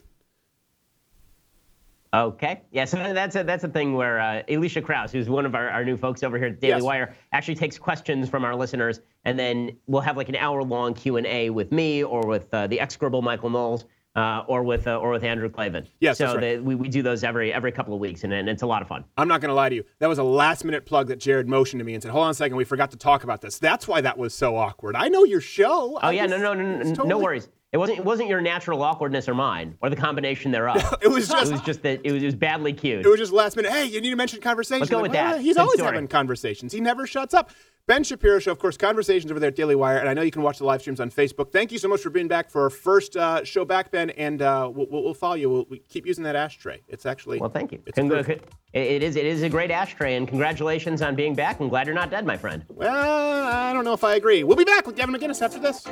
[2.16, 2.62] Okay.
[2.72, 5.70] Yeah, so that's a, that's a thing where uh, Alicia Krause, who's one of our,
[5.70, 6.84] our new folks over here at Daily Yes.
[6.84, 11.50] Wire, actually takes questions from our listeners, and then we'll have like an hour-long Q&A
[11.50, 13.86] with me or with uh, the execrable Michael Knowles
[14.16, 15.86] uh, or with uh, or with Andrew Klavan.
[16.00, 16.40] Yes, So right.
[16.40, 18.82] they, we, we do those every every couple of weeks, and, and it's a lot
[18.82, 19.04] of fun.
[19.18, 19.84] I'm not going to lie to you.
[20.00, 22.32] That was a last minute plug that Jared motioned to me and said, hold on
[22.32, 23.60] a second, we forgot to talk about this.
[23.60, 24.96] That's why that was so awkward.
[24.96, 25.96] I know your show.
[25.96, 27.50] Oh I yeah, just- no, no, no, no, no worries.
[27.76, 30.96] It wasn't it wasn't your natural awkwardness or mine, or the combination thereof.
[31.02, 33.06] It was just- it was just that it was, it was badly cued.
[33.06, 33.70] It was just last minute.
[33.72, 34.80] Hey, you need to mention conversation.
[34.80, 35.42] Let's go Like, with well, that.
[35.42, 35.94] He's Good always story.
[35.94, 36.72] having conversations.
[36.72, 37.52] He never shuts up.
[37.88, 40.32] Ben Shapiro Show, of course, conversations over there at Daily Wire, and I know you
[40.32, 41.52] can watch the live streams on Facebook.
[41.52, 44.42] Thank you so much for being back for our first uh, show back, Ben, and
[44.42, 45.52] uh, we'll, we'll follow you.
[45.52, 46.82] We'll, we keep using that ashtray.
[46.88, 47.84] It's actually Well, thank you.
[47.86, 48.52] It's Con- perfect.
[48.74, 51.60] it it is it is a great ashtray, and congratulations on being back.
[51.60, 52.66] I'm glad you're not dead, my friend.
[52.70, 54.44] Well, I don't know if I agree.
[54.44, 55.86] We'll be back with Gavin McGinnis after this.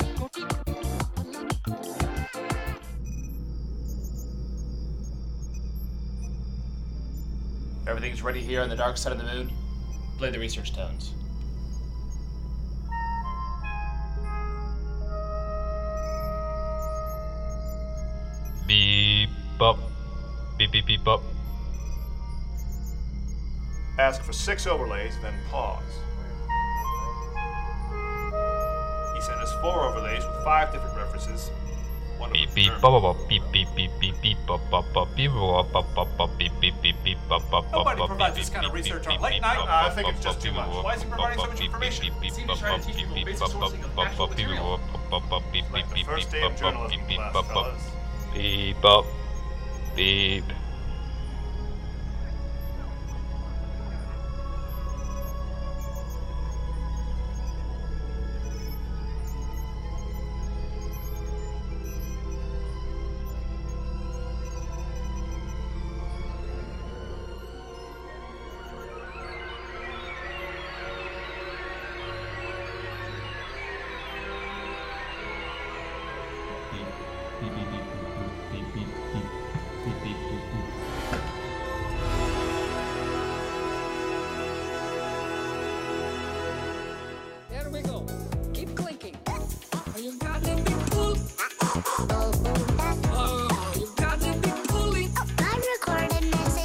[7.86, 9.52] Everything's ready here on the dark side of the moon.
[10.16, 11.12] Play the research tones.
[18.66, 19.28] Beep
[19.58, 19.78] bop.
[20.56, 21.22] Beep beep beep bop.
[23.98, 25.82] Ask for six overlays, then pause.
[29.14, 31.50] He sent us four overlays with five different references.
[32.18, 32.80] One of Beep them beep German.
[32.80, 33.28] bop bop bop.
[33.28, 35.14] Beep beep beep beep beep bop bop bop.
[35.16, 36.38] Beep bop bop bop bop.
[36.38, 38.08] Beep beep beep beep bop bop bop Nobody bop.
[38.08, 39.56] provides beep, this kind of beep, research beep, on late beep, night.
[39.56, 40.70] bop, uh, I bop, think it's bop, just too beep, much.
[40.70, 42.00] bop, Why is he bop, providing so bop, much beep, information?
[42.00, 43.72] beep, beep, Seems bop, he's trying bop, to teach beep, people beep, basic bop, bop,
[43.72, 44.80] sourcing of bop, factual bop, beep, material.
[45.52, 47.32] beep, Like beep, the beep, first beep, day bop, of bop, journalism beep, beep, class,
[47.32, 47.66] bop, bop.
[47.66, 47.96] fellas.
[48.34, 49.06] Beep bop.
[49.96, 50.44] Beep.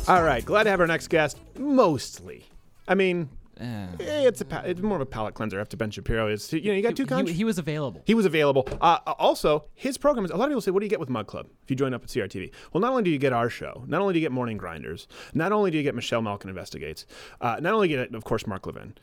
[0.10, 1.38] All right, glad to have our next guest.
[1.60, 2.43] Mostly,
[2.88, 3.30] I mean,
[3.60, 6.51] eh, it's a pa- it's more of a palate cleanser after Ben Shapiro is.
[6.51, 7.05] You know, you got two.
[7.28, 8.01] He, he was available.
[8.07, 8.68] He was available.
[8.82, 11.10] Uh, also, his program is a lot of people say, "What do you get with
[11.10, 13.51] Mug Club if you join up at CRTV?" Well, not only do you get our
[13.51, 16.49] show, not only do you get Morning Grinders, not only do you get Michelle Malkin
[16.49, 17.05] investigates,
[17.39, 18.95] uh, not only get of course Mark Levin,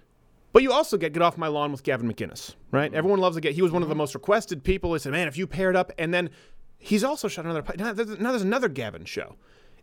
[0.53, 2.93] but you also get Get Off My Lawn with Gavin McInnes, right?
[2.93, 3.55] Everyone loves to get.
[3.55, 4.93] He was one of the most requested people.
[4.93, 6.31] He said, "Man, if you paired up," and then
[6.79, 7.63] he's also shot another.
[7.79, 9.37] Now there's, now there's another Gavin show.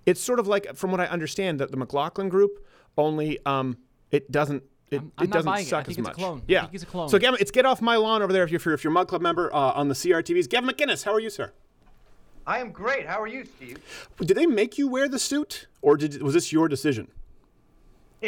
[0.05, 2.65] It's sort of like, from what I understand, that the McLaughlin group
[2.97, 3.77] only um,
[4.11, 4.63] it doesn't.
[4.91, 5.67] It, I'm- I'm it not doesn't buying it.
[5.67, 6.17] I suck think as it's a much.
[6.17, 6.39] clone.
[6.39, 7.09] I Yeah, think he's a clone.
[7.09, 9.07] So Gavin, it's get off my lawn over there if you're if you're a Mug
[9.07, 10.49] Club member uh, on the CRTVs.
[10.49, 11.51] Gavin McInnes, how are you, sir?
[12.45, 13.07] I am great.
[13.07, 13.77] How are you, Steve?
[14.19, 17.07] Did they make you wear the suit, or did was this your decision?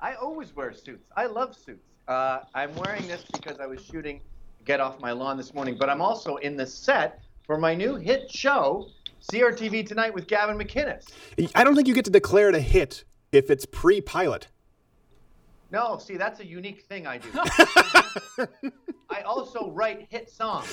[0.00, 1.08] I always wear suits.
[1.16, 1.86] I love suits.
[2.08, 4.20] Uh, I'm wearing this because I was shooting
[4.64, 7.94] Get Off My Lawn this morning, but I'm also in the set for my new
[7.94, 8.88] hit show,
[9.30, 11.06] CRTV Tonight with Gavin McInnes.
[11.54, 14.48] I don't think you get to declare it a hit if it's pre-pilot.
[15.70, 17.28] No, see, that's a unique thing I do.
[19.10, 20.68] I also write hit songs.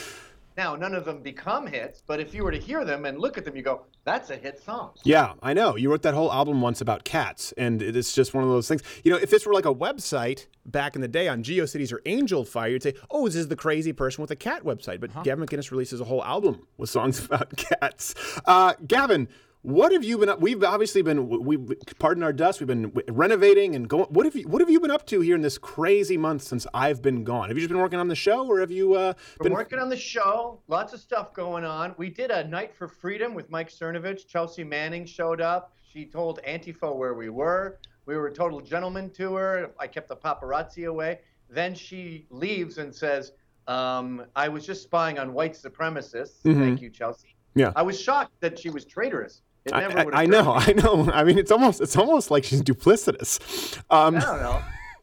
[0.57, 3.37] Now, none of them become hits, but if you were to hear them and look
[3.37, 4.91] at them, you go, that's a hit song.
[5.03, 5.75] Yeah, I know.
[5.75, 8.83] You wrote that whole album once about cats, and it's just one of those things.
[9.03, 11.99] You know, if this were like a website back in the day on GeoCities or
[11.99, 15.45] Angelfire, you'd say, "Oh, this is the crazy person with a cat website." But Gavin
[15.45, 18.13] McInnes releases a whole album with songs about cats.
[18.45, 19.27] Uh, Gavin,
[19.63, 20.41] What have you been up?
[20.41, 21.57] We've obviously been we
[21.97, 22.59] pardon our dust.
[22.59, 24.07] We've been renovating and going.
[24.09, 26.67] What have you What have you been up to here in this crazy month since
[26.73, 27.47] I've been gone?
[27.47, 29.87] Have you just been working on the show, or have you uh, Been working on
[29.87, 31.95] the show, lots of stuff going on.
[31.97, 34.27] We did a night for freedom with Mike Cernovich.
[34.27, 35.73] Chelsea Manning showed up.
[35.81, 37.79] She told Antifa where we were.
[38.05, 39.71] We were a total gentleman to her.
[39.79, 41.21] I kept the paparazzi away.
[41.49, 43.31] Then she leaves and says,
[43.69, 46.59] um, "I was just spying on white supremacists." Mhm.
[46.59, 47.37] Thank you, Chelsea.
[47.55, 47.71] Yeah.
[47.77, 49.41] I was shocked that she was traitorous.
[49.71, 51.09] I, I, know, I know.
[51.11, 53.77] I mean, it's almost it's almost like she's duplicitous.
[53.89, 54.61] Um, I don't know.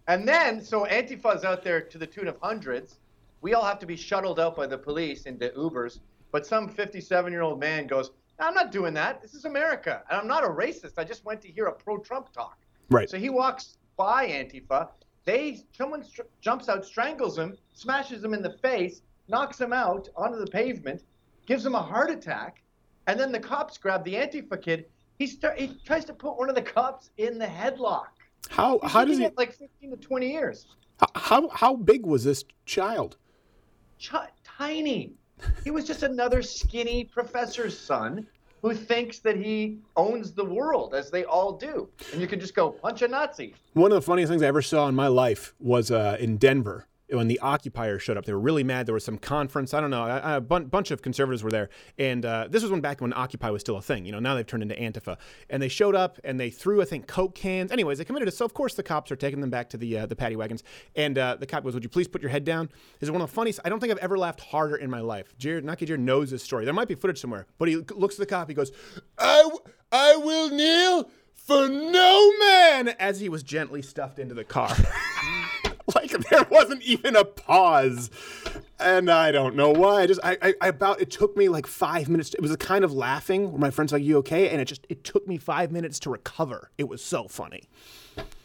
[0.08, 2.98] And then, so Antifa's out there to the tune of hundreds.
[3.42, 6.00] We all have to be shuttled out by the police into Ubers.
[6.32, 9.20] But some 57 year old man goes, I'm not doing that.
[9.20, 10.02] This is America.
[10.11, 10.94] And I'm not a racist.
[10.96, 12.58] I just went to hear a pro Trump talk.
[12.88, 13.08] Right.
[13.08, 14.88] So he walks by Antifa.
[15.24, 20.08] They Someone str- jumps out, strangles him, smashes him in the face, knocks him out
[20.16, 21.02] onto the pavement,
[21.46, 22.62] gives him a heart attack.
[23.07, 24.86] And then the cops grab the Antifa kid.
[25.18, 28.07] He, start, he tries to put one of the cops in the headlock.
[28.48, 29.28] How He's how does he?
[29.36, 30.66] like 15 to 20 years.
[31.14, 33.16] How how big was this child?
[33.98, 34.12] Ch-
[34.44, 35.14] tiny.
[35.64, 38.26] He was just another skinny professor's son
[38.62, 41.88] who thinks that he owns the world, as they all do.
[42.12, 43.55] And you can just go punch a Nazi.
[43.72, 46.86] One of the funniest things I ever saw in my life was uh, in Denver
[47.12, 48.24] when the occupiers showed up.
[48.24, 48.86] They were really mad.
[48.86, 49.74] There was some conference.
[49.74, 50.04] I don't know.
[50.04, 53.12] A, a bun- bunch of conservatives were there, and uh, this was when back when
[53.12, 54.04] Occupy was still a thing.
[54.04, 55.16] You know, now they've turned into Antifa.
[55.48, 57.72] And they showed up and they threw, I think, coke cans.
[57.72, 58.34] Anyways, they committed it.
[58.34, 60.62] So of course the cops are taking them back to the uh, the paddy wagons.
[60.96, 63.20] And uh, the cop goes, "Would you please put your head down?" This is one
[63.20, 63.61] of the funniest.
[63.64, 65.36] I don't think I've ever laughed harder in my life.
[65.38, 66.64] Jared Naki knows this story.
[66.64, 68.48] There might be footage somewhere, but he looks at the cop.
[68.48, 68.70] He goes,
[69.18, 69.61] "I w-
[69.92, 74.70] I will kneel." For no man, as he was gently stuffed into the car.
[75.95, 78.11] like there wasn't even a pause
[78.78, 81.66] and i don't know why i just I, I i about it took me like
[81.66, 84.61] five minutes it was a kind of laughing where my friends like you okay and
[84.61, 87.64] it just it took me five minutes to recover it was so funny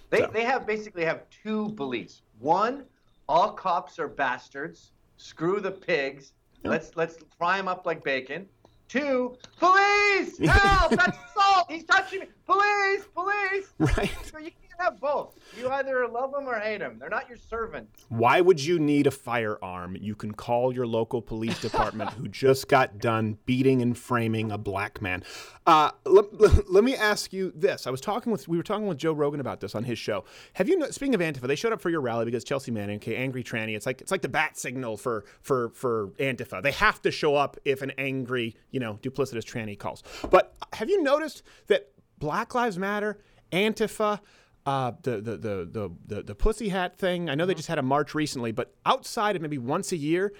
[0.09, 2.21] They, they have basically have two beliefs.
[2.39, 2.83] One,
[3.27, 4.91] all cops are bastards.
[5.17, 6.33] Screw the pigs.
[6.63, 8.47] Let's let's fry them up like bacon.
[8.87, 10.37] Two, police!
[10.37, 10.91] Help!
[10.99, 11.69] That's assault!
[11.69, 12.27] He's touching me!
[12.45, 13.05] Police!
[13.13, 13.73] Police!
[13.79, 14.11] Right.
[14.31, 15.35] So you have both.
[15.57, 16.97] You either love them or hate them.
[16.99, 18.05] They're not your servants.
[18.09, 22.67] why would you need a firearm you can call your local police department who just
[22.67, 25.23] got done beating and framing a black man
[25.65, 28.87] uh, let, let, let me ask you this i was talking with we were talking
[28.87, 30.23] with joe rogan about this on his show
[30.53, 33.15] have you speaking of antifa they showed up for your rally because chelsea manning okay
[33.15, 37.01] angry tranny it's like it's like the bat signal for for for antifa they have
[37.01, 41.43] to show up if an angry you know duplicitous tranny calls but have you noticed
[41.67, 43.17] that black lives matter
[43.51, 44.19] antifa
[44.65, 47.29] uh, the, the, the, the, the, the pussy hat thing.
[47.29, 50.33] I know they just had a march recently, but outside of maybe once a year,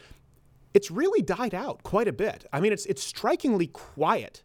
[0.73, 2.45] it's really died out quite a bit.
[2.51, 4.43] I mean, it's, it's strikingly quiet.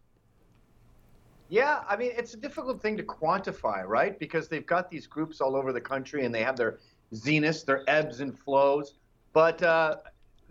[1.49, 4.17] Yeah, I mean, it's a difficult thing to quantify, right?
[4.19, 6.79] Because they've got these groups all over the country and they have their
[7.13, 8.95] zeniths, their ebbs and flows.
[9.33, 9.97] But uh,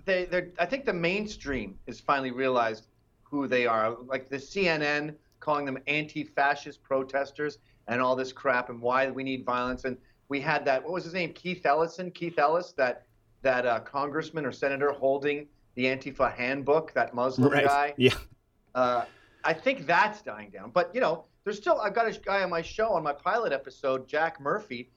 [0.05, 2.87] they, I think the mainstream has finally realized
[3.23, 3.95] who they are.
[4.05, 7.59] Like the CNN calling them anti fascist protesters
[7.89, 9.83] and all this crap and why we need violence.
[9.83, 9.97] And
[10.29, 11.33] we had that, what was his name?
[11.33, 12.11] Keith Ellison?
[12.11, 13.05] Keith Ellis, that,
[13.41, 17.65] that uh, congressman or senator holding the Antifa handbook, that Muslim Right.
[17.65, 17.93] guy.
[17.97, 18.13] Yeah.
[18.75, 19.05] Uh,
[19.43, 20.71] I think that's dying down.
[20.71, 23.53] But you know, there's still I've got a guy on my show on my pilot
[23.53, 24.91] episode, Jack Murphy.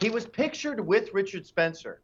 [0.00, 2.00] He was pictured with Richard Spencer.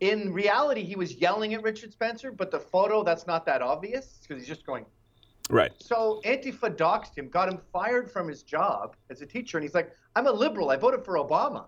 [0.00, 4.18] In reality, he was yelling at Richard Spencer, but the photo that's not that obvious
[4.20, 4.84] because he's just going.
[5.50, 5.72] Right.
[5.78, 9.74] So Antifa doxed him, got him fired from his job as a teacher, and he's
[9.74, 10.70] like, "I'm a liberal.
[10.70, 11.66] I voted for Obama."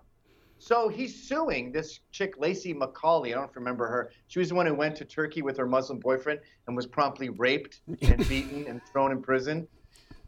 [0.59, 3.27] So he's suing this chick, Lacy MacAuley.
[3.27, 4.11] I don't remember her.
[4.27, 7.29] She was the one who went to Turkey with her Muslim boyfriend and was promptly
[7.29, 9.67] raped and beaten and thrown in prison.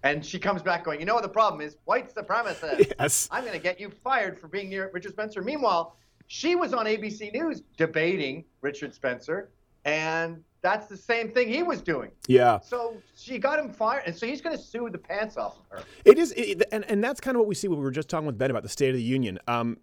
[0.03, 1.77] And she comes back going, You know what the problem is?
[1.85, 2.93] White supremacists.
[2.99, 3.27] Yes.
[3.31, 5.41] I'm going to get you fired for being near Richard Spencer.
[5.41, 5.97] Meanwhile,
[6.27, 9.49] she was on ABC News debating Richard Spencer,
[9.83, 12.11] and that's the same thing he was doing.
[12.27, 12.59] Yeah.
[12.59, 15.77] So she got him fired, and so he's going to sue the pants off of
[15.77, 15.83] her.
[16.05, 18.09] It is, it, and, and that's kind of what we see when we were just
[18.09, 19.39] talking with Ben about the State of the Union.
[19.47, 19.77] Um,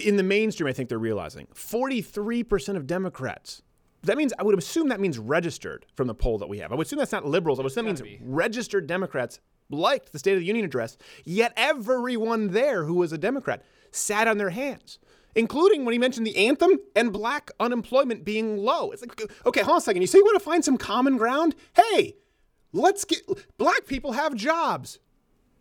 [0.00, 3.62] in the mainstream, I think they're realizing 43% of Democrats.
[4.02, 6.72] That means, I would assume that means registered from the poll that we have.
[6.72, 7.58] I would assume that's not liberals.
[7.58, 11.52] I would assume that means registered Democrats liked the State of the Union address, yet
[11.56, 14.98] everyone there who was a Democrat sat on their hands,
[15.36, 18.90] including when he mentioned the anthem and black unemployment being low.
[18.90, 20.02] It's like, okay, hold on a second.
[20.02, 21.54] You say you want to find some common ground?
[21.74, 22.16] Hey,
[22.72, 23.20] let's get,
[23.58, 24.98] black people have jobs.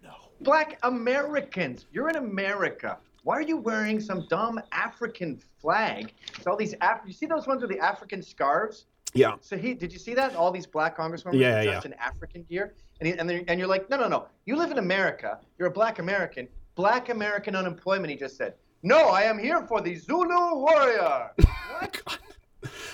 [0.01, 0.13] No.
[0.41, 2.97] Black Americans, you're in America.
[3.23, 6.13] Why are you wearing some dumb African flag?
[6.38, 8.86] It's all these Af- you see those ones with the African scarves?
[9.13, 9.36] Yeah.
[9.41, 10.36] So he did you see that?
[10.36, 13.67] All these black congressmen Yeah, yeah, dressed in African gear, and he, and, and you're
[13.67, 14.28] like, no, no, no.
[14.45, 15.39] You live in America.
[15.57, 16.47] You're a black American.
[16.76, 18.11] Black American unemployment.
[18.11, 18.53] He just said,
[18.86, 21.31] no, I am here for the Zulu warrior.
[21.79, 22.19] what?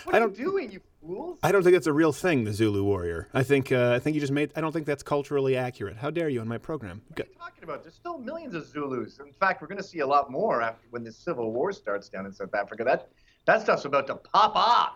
[0.03, 1.37] What I are don't- you doing, you fools?
[1.43, 3.27] I don't think that's a real thing, the Zulu warrior.
[3.33, 4.51] I think uh, I think you just made.
[4.55, 5.97] I don't think that's culturally accurate.
[5.97, 7.01] How dare you on my program?
[7.07, 7.83] What Go- talking about?
[7.83, 9.19] There's still millions of Zulus.
[9.19, 12.09] In fact, we're going to see a lot more after when the civil war starts
[12.09, 12.83] down in South Africa.
[12.83, 13.09] That
[13.45, 14.93] that stuff's about to pop off.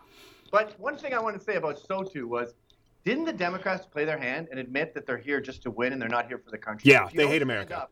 [0.51, 2.53] But one thing I want to say about Sotu was,
[3.03, 6.01] didn't the Democrats play their hand and admit that they're here just to win and
[6.01, 6.89] they're not here for the country?
[6.91, 7.77] Yeah, they hate America.
[7.77, 7.91] up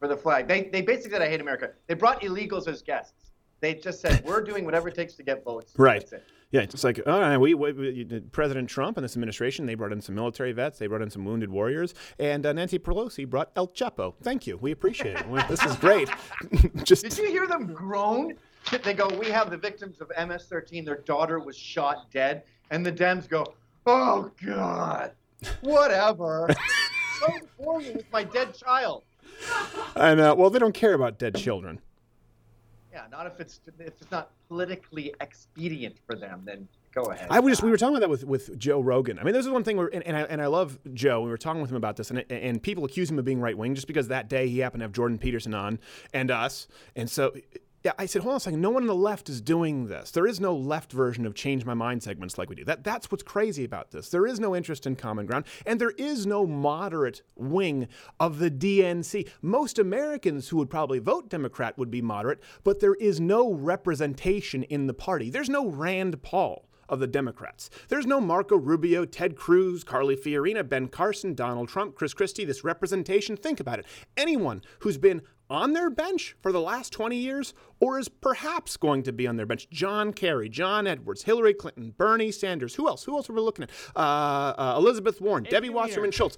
[0.00, 1.70] For the flag, they they basically said I hate America.
[1.86, 3.30] They brought illegals as guests.
[3.60, 5.74] They just said we're doing whatever it takes to get votes.
[5.76, 6.02] Right.
[6.10, 6.24] It.
[6.52, 9.92] Yeah, it's like, all right, we, we, we- President Trump and this administration, they brought
[9.92, 13.52] in some military vets, they brought in some wounded warriors, and uh, Nancy Pelosi brought
[13.54, 14.14] El Chapo.
[14.22, 14.56] Thank you.
[14.56, 15.48] We appreciate it.
[15.48, 16.08] This is great.
[16.82, 18.34] Just Did you hear them groan?
[18.82, 20.84] They go, we have the victims of MS-13.
[20.84, 22.42] Their daughter was shot dead,
[22.72, 23.46] and the Dems go,
[23.86, 25.12] oh God,
[25.60, 26.48] whatever.
[27.20, 29.04] so for you with my dead child.
[29.96, 31.80] and uh, well, they don't care about dead children.
[32.92, 36.42] Yeah, not if it's if it's not politically expedient for them.
[36.44, 37.28] Then go ahead.
[37.30, 39.18] I was just we were talking about that with, with Joe Rogan.
[39.18, 41.20] I mean, this is one thing where and, and I and I love Joe.
[41.20, 43.56] We were talking with him about this, and and people accuse him of being right
[43.56, 45.78] wing just because that day he happened to have Jordan Peterson on
[46.12, 46.66] and us,
[46.96, 47.32] and so.
[47.82, 48.60] Yeah, I said, hold on a second.
[48.60, 50.10] No one on the left is doing this.
[50.10, 52.64] There is no left version of change my mind segments like we do.
[52.64, 54.10] That that's what's crazy about this.
[54.10, 58.50] There is no interest in common ground, and there is no moderate wing of the
[58.50, 59.30] DNC.
[59.40, 64.62] Most Americans who would probably vote Democrat would be moderate, but there is no representation
[64.64, 65.30] in the party.
[65.30, 67.70] There's no Rand Paul of the Democrats.
[67.88, 72.44] There's no Marco Rubio, Ted Cruz, Carly Fiorina, Ben Carson, Donald Trump, Chris Christie.
[72.44, 73.86] This representation, think about it.
[74.18, 79.02] Anyone who's been on their bench for the last 20 years or is perhaps going
[79.02, 79.68] to be on their bench.
[79.70, 82.76] John Kerry, John Edwards, Hillary Clinton, Bernie Sanders.
[82.76, 83.04] Who else?
[83.04, 83.70] Who else are we looking at?
[83.96, 86.36] Uh, uh, Elizabeth Warren, Debbie Wasserman Schultz.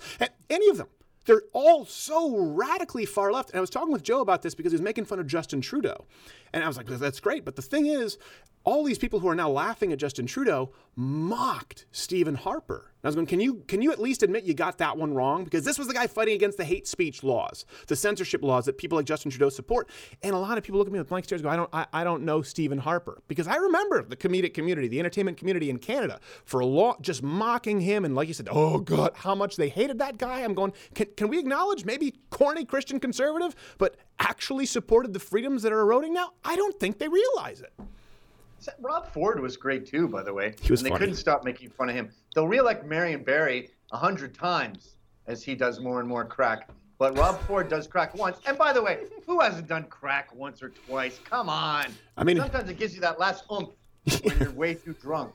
[0.48, 0.88] Any of them.
[1.24, 3.50] They're all so radically far left.
[3.50, 5.60] And I was talking with Joe about this because he was making fun of Justin
[5.60, 6.06] Trudeau.
[6.52, 7.44] And I was like, that's great.
[7.44, 8.18] But the thing is,
[8.64, 12.93] all these people who are now laughing at Justin Trudeau mocked Stephen Harper.
[13.05, 15.43] I was going, can you can you at least admit you got that one wrong?
[15.43, 18.78] Because this was the guy fighting against the hate speech laws, the censorship laws that
[18.78, 19.88] people like Justin Trudeau support.
[20.22, 21.70] And a lot of people look at me with blank stares and go, I don't
[21.72, 23.20] I, I don't know Stephen Harper.
[23.26, 27.22] Because I remember the comedic community, the entertainment community in Canada for a long just
[27.22, 30.40] mocking him and like you said, oh God, how much they hated that guy.
[30.40, 35.62] I'm going, can, can we acknowledge maybe corny Christian conservative, but actually supported the freedoms
[35.62, 36.34] that are eroding now?
[36.45, 37.72] I don't think they realize it.
[38.80, 40.54] Rob Ford was great too, by the way.
[40.60, 41.00] He was and they funny.
[41.00, 42.10] couldn't stop making fun of him.
[42.34, 44.96] They'll reelect Marion Barry a hundred times
[45.26, 46.68] as he does more and more crack.
[46.98, 48.38] But Rob Ford does crack once.
[48.46, 51.18] And by the way, who hasn't done crack once or twice?
[51.24, 51.86] Come on.
[52.16, 53.70] I mean- sometimes it gives you that last oomph
[54.22, 55.34] when you're way too drunk.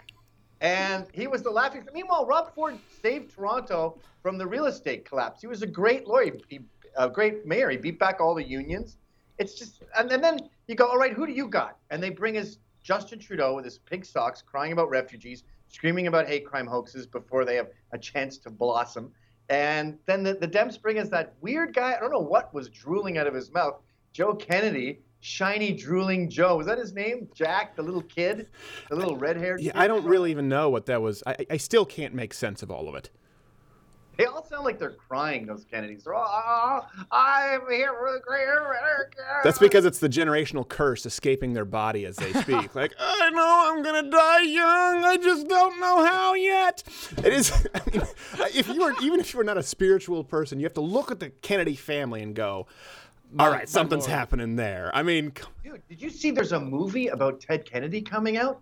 [0.61, 1.87] And he was the laughing.
[1.93, 5.41] Meanwhile, Rob Ford saved Toronto from the real estate collapse.
[5.41, 6.61] He was a great lawyer, he,
[6.97, 7.69] a great mayor.
[7.69, 8.97] He beat back all the unions.
[9.37, 11.77] It's just, and, and then you go, all right, who do you got?
[11.91, 12.57] And they bring us
[12.87, 17.43] Justin Trudeau with his pig socks, crying about refugees, screaming about hate crime hoaxes before
[17.43, 19.11] they have a chance to blossom.
[19.49, 21.95] And then the, the Dems bring us that weird guy.
[21.95, 23.81] I don't know what was drooling out of his mouth.
[24.13, 26.55] Joe Kennedy, shiny drooling Joe.
[26.55, 27.27] Was that his name?
[27.35, 28.47] Jack, the little kid,
[28.89, 29.59] the little red-haired.
[29.59, 29.81] Yeah, kid?
[29.81, 31.23] I don't really even know what that was.
[31.27, 33.09] I, I still can't make sense of all of it.
[34.17, 35.45] They all sound like they're crying.
[35.45, 36.03] Those Kennedys.
[36.03, 39.21] They're all, oh, I'm here for the great America.
[39.43, 42.73] That's because it's the generational curse escaping their body as they speak.
[42.75, 45.03] like, I know I'm gonna die young.
[45.03, 46.83] I just don't know how yet.
[47.17, 47.51] It is.
[47.75, 48.01] I mean,
[48.55, 51.11] if you are, even if you are not a spiritual person, you have to look
[51.11, 52.65] at the Kennedy family and go,
[53.37, 55.31] "All right, something's happening there." I mean,
[55.63, 58.61] Dude, did you see there's a movie about Ted Kennedy coming out?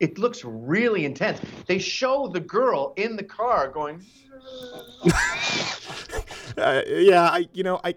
[0.00, 1.40] It looks really intense.
[1.66, 4.04] They show the girl in the car going,
[6.58, 7.94] uh, yeah, I, you know, I.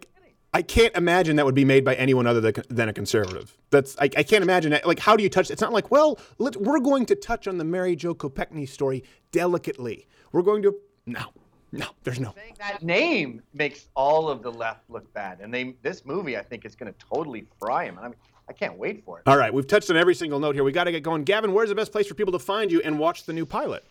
[0.52, 3.56] I can't imagine that would be made by anyone other than, a conservative.
[3.70, 4.84] That's I, I can't imagine it.
[4.84, 5.52] Like, how do you touch?
[5.52, 9.04] It's not like, well, let, we're going to touch on the Mary Jo Kopechne story
[9.32, 10.08] delicately.
[10.32, 10.76] We're going to
[11.06, 11.26] no,
[11.72, 11.88] no.
[12.04, 12.34] There's no.
[12.60, 15.40] that name makes all of the left look bad.
[15.42, 17.98] And they this movie, I think, is going to totally fry him.
[17.98, 18.18] And I mean,
[18.50, 19.24] I can't wait for it.
[19.28, 20.64] All right, we've touched on every single note here.
[20.64, 21.24] We got to get going.
[21.24, 23.86] Gavin, where's the best place for people to find you and watch the new pilot?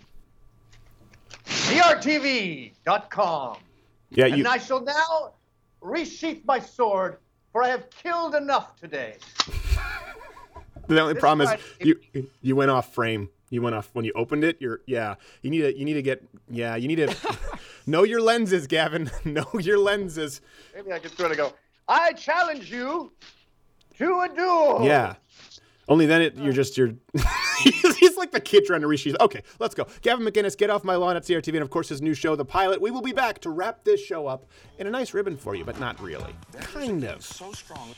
[1.46, 3.58] CRTV.com.
[4.10, 4.34] Yeah, you.
[4.34, 5.34] And I shall now
[5.80, 7.18] resheath my sword,
[7.52, 9.16] for I have killed enough today.
[10.86, 12.00] The only This problem is you
[12.40, 13.28] you went off frame.
[13.50, 14.56] You went off when you opened it.
[14.58, 15.16] You're yeah.
[15.42, 16.76] You need to you need to get yeah.
[16.76, 17.14] You need to
[17.86, 19.10] know your lenses, Gavin.
[19.26, 20.40] know your lenses.
[20.74, 21.52] Maybe I could sort of go,
[21.88, 23.12] I challenge you
[23.98, 24.80] to a duel.
[24.84, 25.14] Yeah.
[25.88, 26.92] Only then it you're just you're.
[27.62, 29.08] he's like the kid trying to reach.
[29.20, 29.86] Okay, let's go.
[30.02, 32.44] Gavin McGinnis, get off my lawn at CRTV, and of course his new show, The
[32.44, 32.80] Pilot.
[32.80, 34.46] We will be back to wrap this show up
[34.78, 36.34] in a nice ribbon for you, but not really.
[36.60, 37.24] Kind of.
[37.24, 37.94] So strong.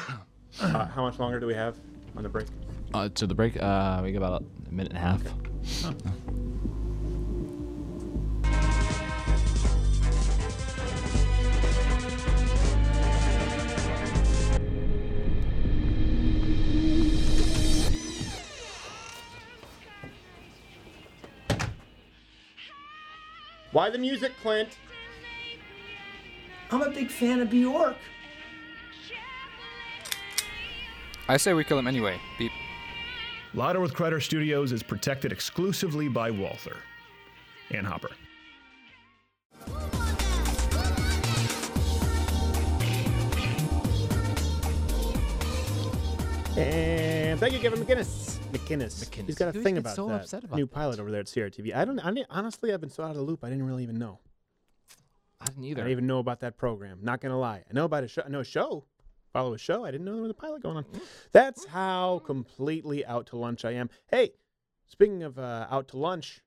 [0.64, 1.76] Uh, how much longer do we have
[2.16, 2.46] on the break?
[2.94, 5.22] Uh, to the break, uh, we got about a minute and a half.
[23.72, 24.78] Why the music, Clint?
[26.70, 27.96] I'm a big fan of Bjork.
[31.28, 32.18] I say we kill him anyway.
[32.38, 32.52] Beep.
[33.54, 36.76] Louder with Crowder Studios is protected exclusively by Walther
[37.70, 38.10] and Hopper.
[46.56, 48.38] And thank you, Kevin McGinnis.
[48.52, 49.04] McGinnis.
[49.04, 49.26] McInnes.
[49.26, 50.72] He's got a He always thing about so that upset about new that.
[50.72, 51.74] pilot over there at CRTV.
[51.74, 51.98] I don't.
[51.98, 53.42] I didn't- honestly, I've been so out of the loop.
[53.42, 54.20] I didn't really even know.
[55.40, 55.80] I didn't either.
[55.80, 57.00] I didn't even know about that program.
[57.02, 57.64] Not gonna lie.
[57.68, 58.22] I know about a show.
[58.24, 58.84] I know a show.
[59.34, 59.84] Follow a show.
[59.84, 60.84] I didn't know there was a pilot going on.
[60.84, 61.00] Mm.
[61.32, 63.90] That's how completely out to lunch I am.
[64.08, 64.30] Hey,
[64.86, 66.40] speaking of uh, out to lunch,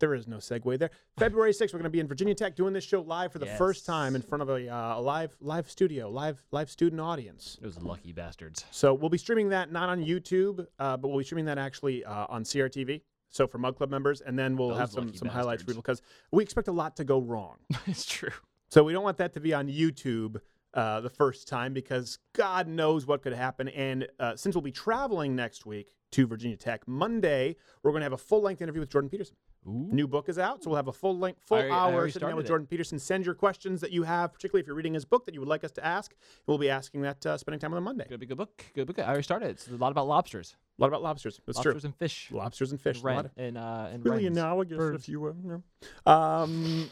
[0.00, 0.90] there is no segue there.
[1.18, 3.46] February 6th, we're going to be in Virginia Tech doing this show live for the
[3.46, 7.58] first time in front of a, uh, a live live studio, live live student audience.
[7.62, 8.64] Those lucky bastards.
[8.72, 12.04] So we'll be streaming that not on YouTube, uh, but we'll be streaming that actually
[12.04, 13.02] uh, on CRTV.
[13.28, 15.66] So for Mug Club members, and then we'll Those have some lucky some highlights for
[15.66, 15.74] bastards.
[15.76, 16.02] people because
[16.32, 17.58] we expect a lot to go wrong.
[17.86, 18.30] it's true.
[18.68, 20.40] So we don't want that to be on YouTube
[20.76, 23.66] uh, the first time because God knows what could happen.
[23.68, 28.04] And uh, since we'll be traveling next week to Virginia Tech, Monday we're going to
[28.04, 29.34] have a full length interview with Jordan Peterson.
[29.68, 32.08] New book is out, so we'll have a full length, full I already- I hour
[32.08, 32.48] sitting down with it.
[32.48, 33.00] Jordan Peterson.
[33.00, 35.48] Send your questions that you have, particularly if you're reading his book that you would
[35.48, 36.14] like us to ask.
[36.46, 38.06] We'll be asking that, uh, spending time on Monday.
[38.08, 38.64] A good book.
[38.74, 39.00] Good book.
[39.00, 39.48] I already started.
[39.50, 40.54] It's a lot about lobsters.
[40.78, 41.40] A lot about lobsters.
[41.46, 41.72] That's true.
[41.72, 41.88] lobsters true.
[41.88, 42.28] and fish.
[42.30, 43.00] Lobsters and fish.
[43.00, 44.36] Ren- of- and, uh, and really wrens.
[44.36, 45.02] analogous, Birds.
[45.02, 45.64] if you will.
[46.06, 46.88] Um,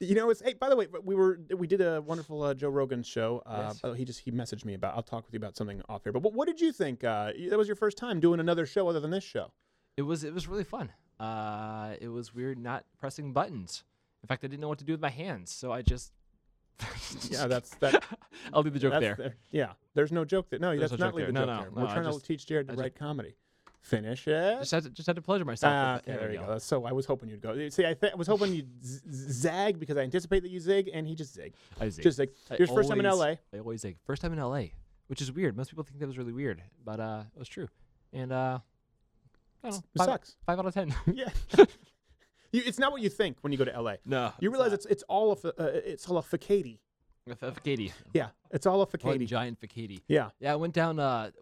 [0.00, 0.54] you know, it's hey.
[0.54, 3.42] By the way, we were we did a wonderful uh, Joe Rogan show.
[3.46, 3.80] Uh, Yes.
[3.80, 4.94] by the way, he just he messaged me about.
[4.96, 6.12] I'll talk with you about something off here.
[6.12, 7.04] But what, what did you think?
[7.04, 9.52] Uh, that was your first time doing another show other than this show.
[9.96, 10.90] It was it was really fun.
[11.20, 13.84] Uh, it was weird not pressing buttons.
[14.22, 16.12] In fact, I didn't know what to do with my hands, so I just.
[17.30, 18.02] Yeah, that's that.
[18.52, 19.36] I'll leave the joke that's there.
[19.52, 20.58] yeah, there's no joke there.
[20.58, 21.42] No, There's that's no not leave the there.
[21.42, 21.70] joke No, no, there.
[21.84, 23.34] We're trying just- to teach Jared to I write just- comedy.
[23.84, 24.58] Finish it.
[24.60, 25.70] Just had to, just had to pleasure myself.
[25.72, 26.56] Ah, okay, there you go.
[26.56, 27.68] So I was hoping you'd go.
[27.68, 30.88] See, I, th- I was hoping you'd z- zag because I anticipate that you zig,
[30.92, 31.52] and he just zig.
[31.78, 32.02] I zig.
[32.02, 32.30] Just zig.
[32.50, 33.34] I Your first time in LA.
[33.52, 33.98] I always zig.
[34.06, 34.68] First time in LA,
[35.08, 35.54] which is weird.
[35.54, 37.68] Most people think that was really weird, but uh, it was true.
[38.14, 38.58] And uh,
[39.62, 39.82] I don't know.
[39.94, 40.36] It five, sucks.
[40.46, 40.94] Five out of ten.
[41.12, 41.28] yeah.
[42.52, 43.94] You, it's not what you think when you go to LA.
[44.06, 46.78] No, You realize it's it's all of uh, it's all a facade.
[47.28, 47.92] Facade.
[48.12, 49.26] Yeah, it's all a facade.
[49.26, 50.02] giant facade.
[50.06, 50.30] Yeah.
[50.38, 51.32] Yeah, I went down uh,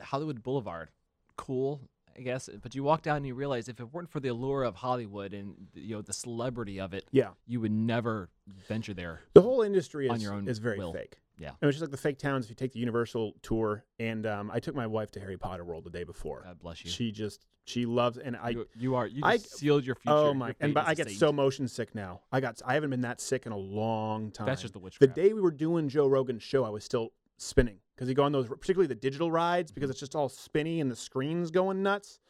[0.00, 0.88] Hollywood Boulevard.
[1.36, 1.80] Cool,
[2.16, 2.48] I guess.
[2.62, 5.32] But you walk down and you realize if it weren't for the allure of Hollywood
[5.34, 7.30] and you know the celebrity of it, Yeah.
[7.46, 8.30] you would never
[8.68, 9.20] venture there.
[9.34, 10.92] The whole industry on is, your own is very will.
[10.92, 11.18] fake.
[11.36, 11.50] Yeah.
[11.60, 12.44] And it's just like the fake towns.
[12.44, 15.64] If you take the Universal tour, and um, I took my wife to Harry Potter
[15.64, 16.42] World the day before.
[16.44, 16.90] God bless you.
[16.92, 20.14] She just she loves, and I You, you are you I sealed your future.
[20.14, 20.54] Oh my!
[20.60, 21.18] And but I get saint.
[21.18, 22.20] so motion sick now.
[22.30, 24.46] I got I haven't been that sick in a long time.
[24.46, 24.98] That's just the witch.
[25.00, 28.24] The day we were doing Joe Rogan's show, I was still spinning because you go
[28.24, 31.82] on those, particularly the digital rides, because it's just all spinny and the screen's going
[31.82, 32.20] nuts.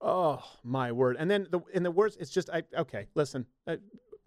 [0.00, 1.16] Oh my word!
[1.18, 3.06] And then the and the worst, it's just I okay.
[3.14, 3.76] Listen, uh,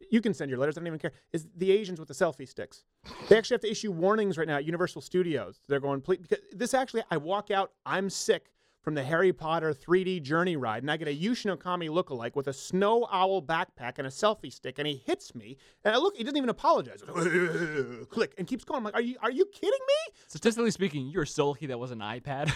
[0.10, 0.78] you can send your letters.
[0.78, 1.12] I don't even care.
[1.34, 2.86] Is the Asians with the selfie sticks?
[3.28, 5.60] They actually have to issue warnings right now at Universal Studios.
[5.68, 7.04] They're going please because this actually.
[7.12, 7.72] I walk out.
[7.86, 8.52] I'm sick
[8.86, 12.48] from the Harry Potter 3D Journey ride, and I get a Yushino Kami lookalike with
[12.48, 16.16] a snow owl backpack and a selfie stick, and he hits me, and I look.
[16.16, 17.02] He doesn't even apologize.
[18.12, 18.78] Click and keeps going.
[18.78, 20.14] I'm like, are you are you kidding me?
[20.28, 22.54] Statistically speaking, you're so lucky that was an iPad.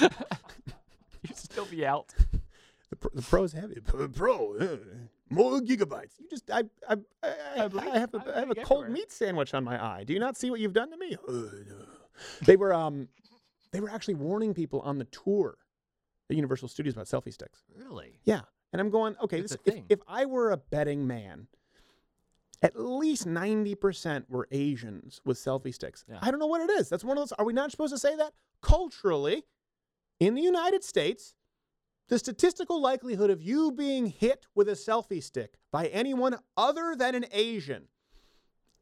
[1.22, 2.14] You'd still be out.
[2.88, 3.78] The, pro, the pro's heavy.
[4.14, 4.76] Pro, uh,
[5.28, 6.18] more gigabytes.
[6.18, 9.52] You just, I, I, I, I, I have, a, I have a cold meat sandwich
[9.52, 10.04] on my eye.
[10.04, 11.16] Do you not see what you've done to me?
[11.28, 11.50] Uh, no.
[12.42, 13.08] they were, um,
[13.72, 15.58] they were actually warning people on the tour
[16.30, 17.64] at Universal Studios about selfie sticks.
[17.74, 18.18] Really?
[18.24, 21.46] Yeah, and I'm going, okay, this, if, if I were a betting man,
[22.62, 26.04] at least 90% were Asians with selfie sticks.
[26.08, 26.18] Yeah.
[26.22, 26.88] I don't know what it is.
[26.88, 27.32] That's one of those.
[27.32, 28.32] Are we not supposed to say that?
[28.62, 29.44] Culturally,
[30.20, 31.34] in the United States,
[32.08, 37.14] the statistical likelihood of you being hit with a selfie stick by anyone other than
[37.14, 37.88] an Asian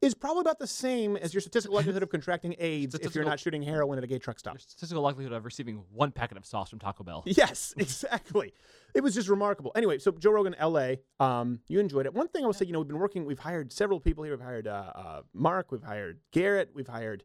[0.04, 3.40] is probably about the same as your statistical likelihood of contracting AIDS if you're not
[3.40, 4.54] shooting heroin at a gay truck stop.
[4.54, 7.22] Your Statistical likelihood of receiving one packet of sauce from Taco Bell.
[7.44, 8.52] Yes, exactly.
[8.94, 9.72] It was just remarkable.
[9.74, 11.00] Anyway, so Joe Rogan, L.A.
[11.18, 12.14] Um, you enjoyed it.
[12.14, 13.24] One thing I will say, you know, we've been working.
[13.24, 14.34] We've hired several people here.
[14.34, 15.72] We've hired uh, uh, Mark.
[15.72, 16.70] We've hired Garrett.
[16.74, 17.24] We've hired.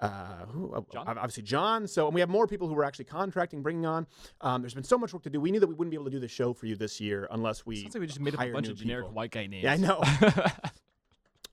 [0.00, 1.88] Uh, who, uh, obviously John.
[1.88, 4.06] So, and we have more people who we're actually contracting, bringing on.
[4.40, 5.40] Um, there's been so much work to do.
[5.40, 7.26] We knew that we wouldn't be able to do the show for you this year
[7.32, 7.82] unless we.
[7.82, 9.16] Sounds like we just made up a bunch of generic people.
[9.16, 9.64] white guy names.
[9.64, 10.00] Yeah, I know.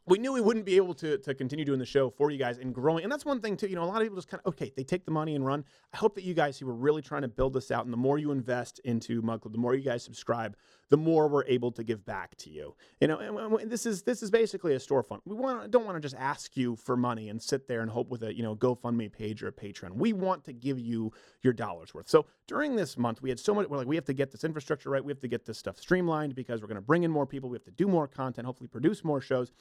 [0.08, 2.58] we knew we wouldn't be able to to continue doing the show for you guys
[2.58, 3.04] and growing.
[3.04, 3.68] And that's one thing too.
[3.68, 5.46] You know, a lot of people just kind of okay, they take the money and
[5.46, 5.66] run.
[5.94, 7.98] I hope that you guys who are really trying to build this out, and the
[7.98, 10.56] more you invest into Mug Club, the more you guys subscribe,
[10.90, 12.76] the more we're able to give back to you.
[13.02, 15.22] You know, and, and this is this is basically a storefront.
[15.26, 18.10] We want don't want to just ask you for money and sit there and hope
[18.10, 19.94] with a you know GoFundMe page or a Patreon.
[19.94, 22.10] We want to give you your dollars worth.
[22.10, 23.68] So during this month, we had so much.
[23.68, 25.04] We're like, we have to get this infrastructure right.
[25.04, 27.50] We have to get this stuff streamlined because we're going to bring in more people.
[27.50, 28.46] We have to do more content.
[28.46, 29.52] Hopefully, produce more shows.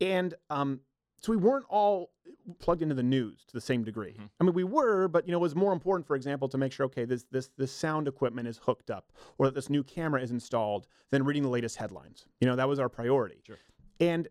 [0.00, 0.80] And um,
[1.20, 2.10] so we weren't all
[2.58, 4.16] plugged into the news to the same degree.
[4.40, 6.72] I mean, we were, but you know, it was more important, for example, to make
[6.72, 10.20] sure okay, this this this sound equipment is hooked up or that this new camera
[10.20, 12.26] is installed than reading the latest headlines.
[12.40, 13.42] You know, that was our priority.
[13.46, 13.58] Sure.
[14.00, 14.28] And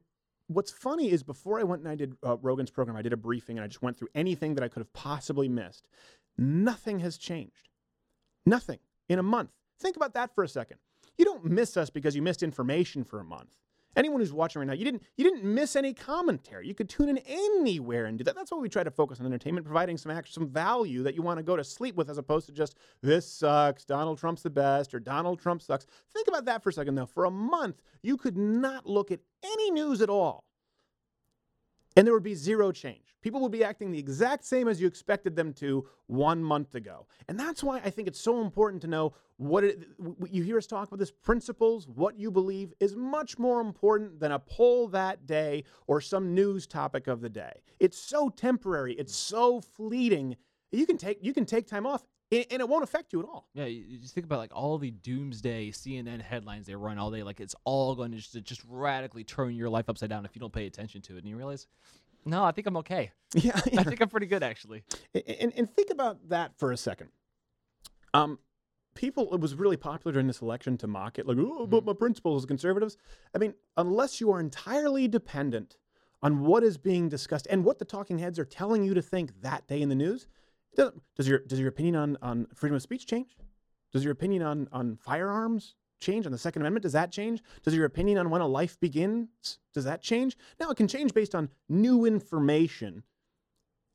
[0.47, 3.17] what's funny is before I went and I did uh, Rogan's program, I did a
[3.17, 5.87] briefing and I just went through anything that I could have possibly missed.
[6.37, 7.69] Nothing has changed.
[8.45, 9.51] Nothing in a month.
[9.79, 10.77] Think about that for a second.
[11.17, 13.55] You don't miss us because you missed information for a month.
[13.95, 16.67] Anyone who's watching right now, you didn't you didn't miss any commentary.
[16.67, 18.35] You could tune in anywhere and do that.
[18.35, 21.21] That's why we try to focus on entertainment, providing some act, some value that you
[21.21, 24.49] want to go to sleep with, as opposed to just this sucks, Donald Trump's the
[24.49, 25.85] best, or Donald Trump sucks.
[26.13, 27.05] Think about that for a second, though.
[27.05, 30.45] For a month, you could not look at any news at all
[31.95, 33.15] and there would be zero change.
[33.21, 37.05] People would be acting the exact same as you expected them to one month ago.
[37.27, 39.87] And that's why I think it's so important to know what it,
[40.29, 44.31] you hear us talk about this principles, what you believe is much more important than
[44.31, 47.53] a poll that day or some news topic of the day.
[47.79, 50.35] It's so temporary, it's so fleeting.
[50.71, 53.25] You can take you can take time off and and it won't affect you at
[53.25, 53.47] all.
[53.53, 57.11] Yeah, you you just think about like all the doomsday CNN headlines they run all
[57.11, 57.23] day.
[57.23, 60.39] Like it's all going to just, just radically turn your life upside down if you
[60.39, 61.19] don't pay attention to it.
[61.19, 61.67] And you realize,
[62.25, 63.11] no, I think I'm okay.
[63.33, 64.83] Yeah, I think I'm pretty good actually.
[65.15, 67.09] A- And, and think about that for a second.
[68.13, 68.39] Um,
[68.93, 71.93] people, it was really popular during this election to mock it, like, oh, but my
[71.93, 72.97] principles as conservatives.
[73.33, 75.77] I mean, unless you are entirely dependent
[76.21, 79.41] on what is being discussed and what the talking heads are telling you to think
[79.41, 80.27] that day in the news,
[80.71, 83.37] it doesn't- does your does your opinion on, on freedom of speech change?
[83.91, 86.25] Does your opinion on, on firearms change?
[86.25, 87.41] On the Second Amendment, does that change?
[87.61, 90.37] Does your opinion on when a life begins, does that change?
[90.59, 93.03] Now, it can change based on new information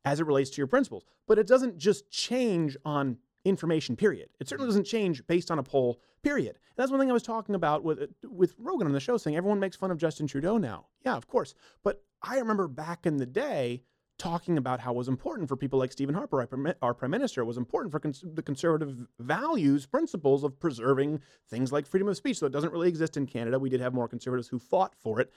[0.05, 1.03] as it relates to your principles.
[1.27, 4.29] But it doesn't just change on information, period.
[4.39, 6.55] It certainly doesn't change based on a poll, period.
[6.55, 9.35] And that's one thing I was talking about with, with Rogan on the show, saying
[9.35, 10.85] everyone makes fun of Justin Trudeau now.
[11.05, 11.55] Yeah, of course.
[11.83, 13.83] But I remember back in the day
[14.17, 17.11] talking about how it was important for people like Stephen Harper, our Prime- our prime
[17.11, 22.07] minister, it was important for cons- the conservative values, principles of preserving things like freedom
[22.07, 22.37] of speech.
[22.39, 23.59] So it doesn't really exist in Canada.
[23.59, 25.31] We did have more conservatives who fought for it.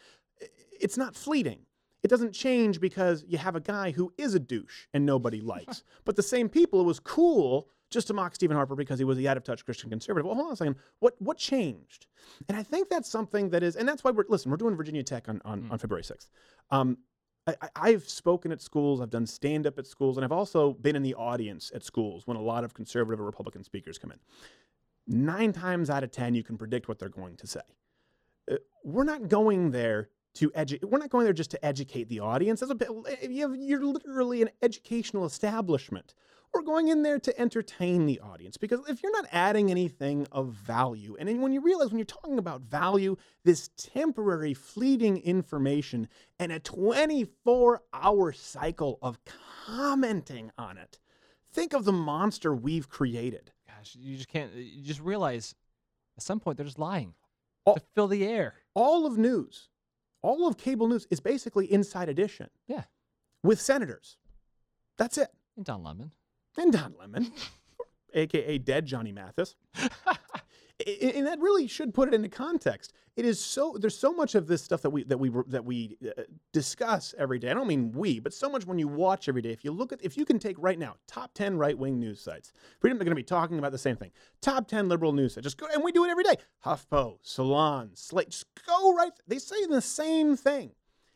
[0.81, 1.61] It's not fleeting.
[2.03, 5.83] It doesn't change because you have a guy who is a douche and nobody likes.
[6.07, 9.19] but the same people, it was cool just to mock Stephen Harper because he was
[9.19, 10.25] the out of touch Christian conservative.
[10.25, 10.77] Well, hold on a second.
[11.01, 12.07] What what changed?
[12.49, 14.51] And I think that's something that is, and that's why we're listen.
[14.51, 16.31] We're doing Virginia Tech on on, on February sixth.
[16.71, 16.99] Um,
[17.61, 19.01] I, I've spoken at schools.
[19.01, 22.27] I've done stand up at schools, and I've also been in the audience at schools
[22.27, 24.19] when a lot of conservative or Republican speakers come in.
[25.07, 27.61] Nine times out of ten, you can predict what they're going to say
[28.51, 30.89] uh, we're not going there to educate.
[30.89, 32.63] We're not going there just to educate the audience.
[32.63, 32.89] A bit,
[33.29, 36.15] you have, you're literally an educational establishment.
[36.53, 40.49] We're going in there to entertain the audience because if you're not adding anything of
[40.49, 46.09] value, and when you realize when you're talking about value, this temporary, fleeting information
[46.41, 49.21] and a 24 hour cycle of
[49.67, 50.99] commenting on it,
[51.53, 53.53] think of the monster we've created.
[53.69, 54.53] Gosh, you just can't.
[54.53, 55.55] You just realize
[56.17, 57.15] at some point they're just lying
[57.65, 58.55] All- to fill the air.
[58.75, 59.69] all of news,
[60.21, 62.85] all of cable news is basically Inside Edition Yeah,
[63.45, 64.17] with senators.
[64.99, 65.29] That's it.
[65.57, 66.11] and Don Lemon.
[66.57, 67.33] And Don Lemon,
[68.15, 69.57] aka dead Johnny Mathis.
[70.87, 72.93] And that really should put it into context.
[73.17, 75.99] It is so there's so much of this stuff that we that we that we
[76.07, 76.23] uh,
[76.53, 77.51] discuss every day.
[77.51, 79.51] I don't mean we, but so much when you watch every day.
[79.51, 82.53] If you look at if you can take right now top 10 right-wing news sites.
[82.79, 84.11] Freedom are going to be talking about the same thing.
[84.41, 85.45] Top 10 liberal news sites.
[85.45, 86.37] Just go and we do it every day.
[86.65, 88.31] HuffPo, Salon, Slate.
[88.31, 90.71] Just go right they say the same thing.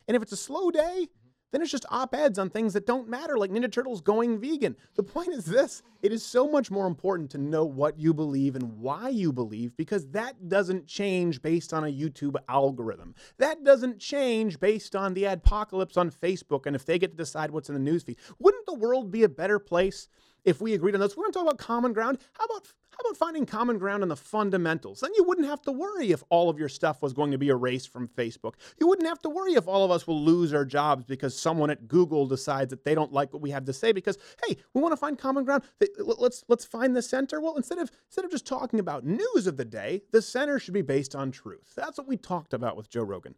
[0.07, 1.07] And if it's a slow day,
[1.55, 4.75] then it's just op-eds on things that don't matter, like Ninja Turtles going vegan.
[4.95, 8.55] The point is this: It is so much more important to know what you believe
[8.55, 13.15] and why you believe because that doesn't change based on a YouTube algorithm.
[13.39, 17.49] That doesn't change based on the apocalypse on Facebook and if they get to decide
[17.49, 18.17] what's in the newsfeed.
[18.37, 20.07] Wouldn't the world be a better place
[20.43, 21.17] if we agreed on this?
[21.17, 22.19] We're going to talk about common ground.
[22.33, 25.01] How about how about finding common ground on the fundamentals?
[25.01, 27.49] Then you wouldn't have to worry if all of your stuff was going to be
[27.49, 28.53] erased from Facebook.
[28.79, 31.69] You wouldn't have to worry if all of us will lose our jobs because someone
[31.69, 34.81] at Google decides that they don't like what we have to say because hey, we
[34.81, 35.63] want to find common ground.
[35.99, 37.39] Let's let's find the center.
[37.39, 40.73] Well, instead of instead of just talking about news of the day, the center should
[40.73, 41.73] be based on truth.
[41.75, 43.35] That's what we talked about with Joe Rogan.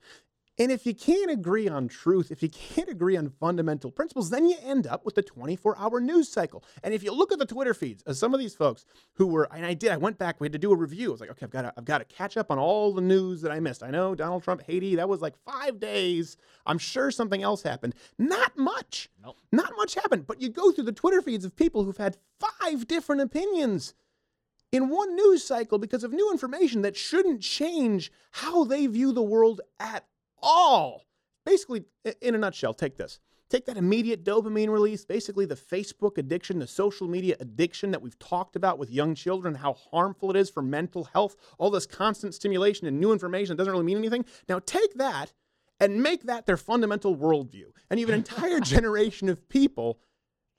[0.60, 4.48] And if you can't agree on truth, if you can't agree on fundamental principles, then
[4.48, 6.64] you end up with the 24 hour news cycle.
[6.84, 8.84] And if you look at the Twitter feeds of some of these folks
[9.14, 11.10] who were, and I did, I went back, we had to do a review.
[11.10, 13.02] I was like, okay, I've got to, I've got to catch up on all the
[13.02, 13.84] news that I missed.
[13.84, 16.38] I know Donald Trump, Haiti, that was like five days.
[16.66, 17.94] I'm sure something else happened.
[18.18, 19.10] Not much.
[19.52, 20.26] Not much happened.
[20.26, 23.94] But you go through the Twitter feeds of people who've had five different opinions
[24.72, 29.22] in one news cycle because of new information that shouldn't change how they view the
[29.22, 30.06] world at
[30.42, 31.06] all.
[31.46, 31.86] Basically,
[32.22, 33.20] in a nutshell, take this.
[33.50, 38.20] Take that immediate dopamine release, basically the Facebook addiction, the social media addiction that we've
[38.20, 42.34] talked about with young children, how harmful it is for mental health, all this constant
[42.34, 44.26] stimulation and new information that doesn't really mean anything.
[44.50, 45.32] Now take that
[45.80, 47.72] and make that their fundamental worldview.
[47.90, 50.00] And you have an entire generation of people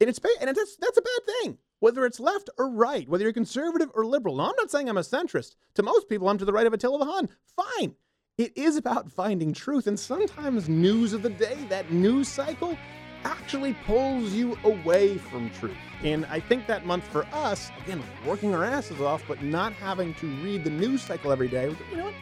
[0.00, 1.58] and it's and that's that's a bad thing.
[1.80, 4.36] Whether it's left or right, whether you're conservative or liberal.
[4.36, 5.54] Now, I'm not saying I'm a centrist.
[5.74, 7.28] To most people, I'm to the right of Attila the Hun.
[7.56, 7.94] Fine.
[8.38, 12.78] It is about finding truth, and sometimes news of the day, that news cycle,
[13.24, 15.74] actually pulls you away from truth.
[16.04, 20.14] And I think that month for us, again, working our asses off, but not having
[20.14, 22.14] to read the news cycle every day, you know what?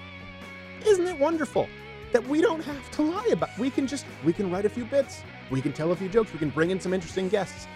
[0.87, 1.69] Isn't it wonderful
[2.13, 3.51] that we don't have to lie about?
[3.59, 6.33] We can just we can write a few bits, we can tell a few jokes,
[6.33, 7.67] we can bring in some interesting guests.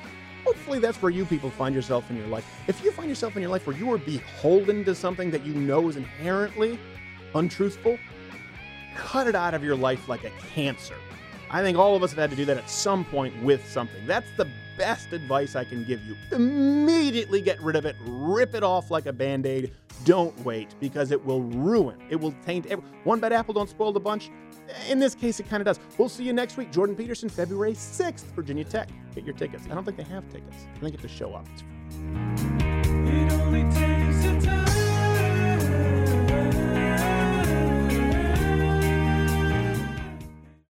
[0.47, 2.51] Hopefully that's where you people find yourself in your life.
[2.69, 5.53] If you find yourself in your life where you are beholden to something that you
[5.53, 6.79] know is inherently
[7.35, 7.99] untruthful,
[8.97, 10.97] cut it out of your life like a cancer.
[11.51, 14.07] I think all of us have had to do that at some point with something.
[14.07, 16.17] That's the best advice I can give you.
[16.33, 19.73] Immediately get rid of it, rip it off like a band aid.
[20.05, 23.93] Don't wait because it will ruin, it will taint every, one bad apple, don't spoil
[23.93, 24.31] the bunch.
[24.89, 25.81] In this case, it kind of does.
[25.99, 26.71] We'll see you next week.
[26.71, 28.89] Jordan Peterson, February 6th, Virginia Tech.
[29.15, 29.65] Get your tickets.
[29.69, 30.57] I don't think they have tickets.
[30.77, 31.47] I think have to show up.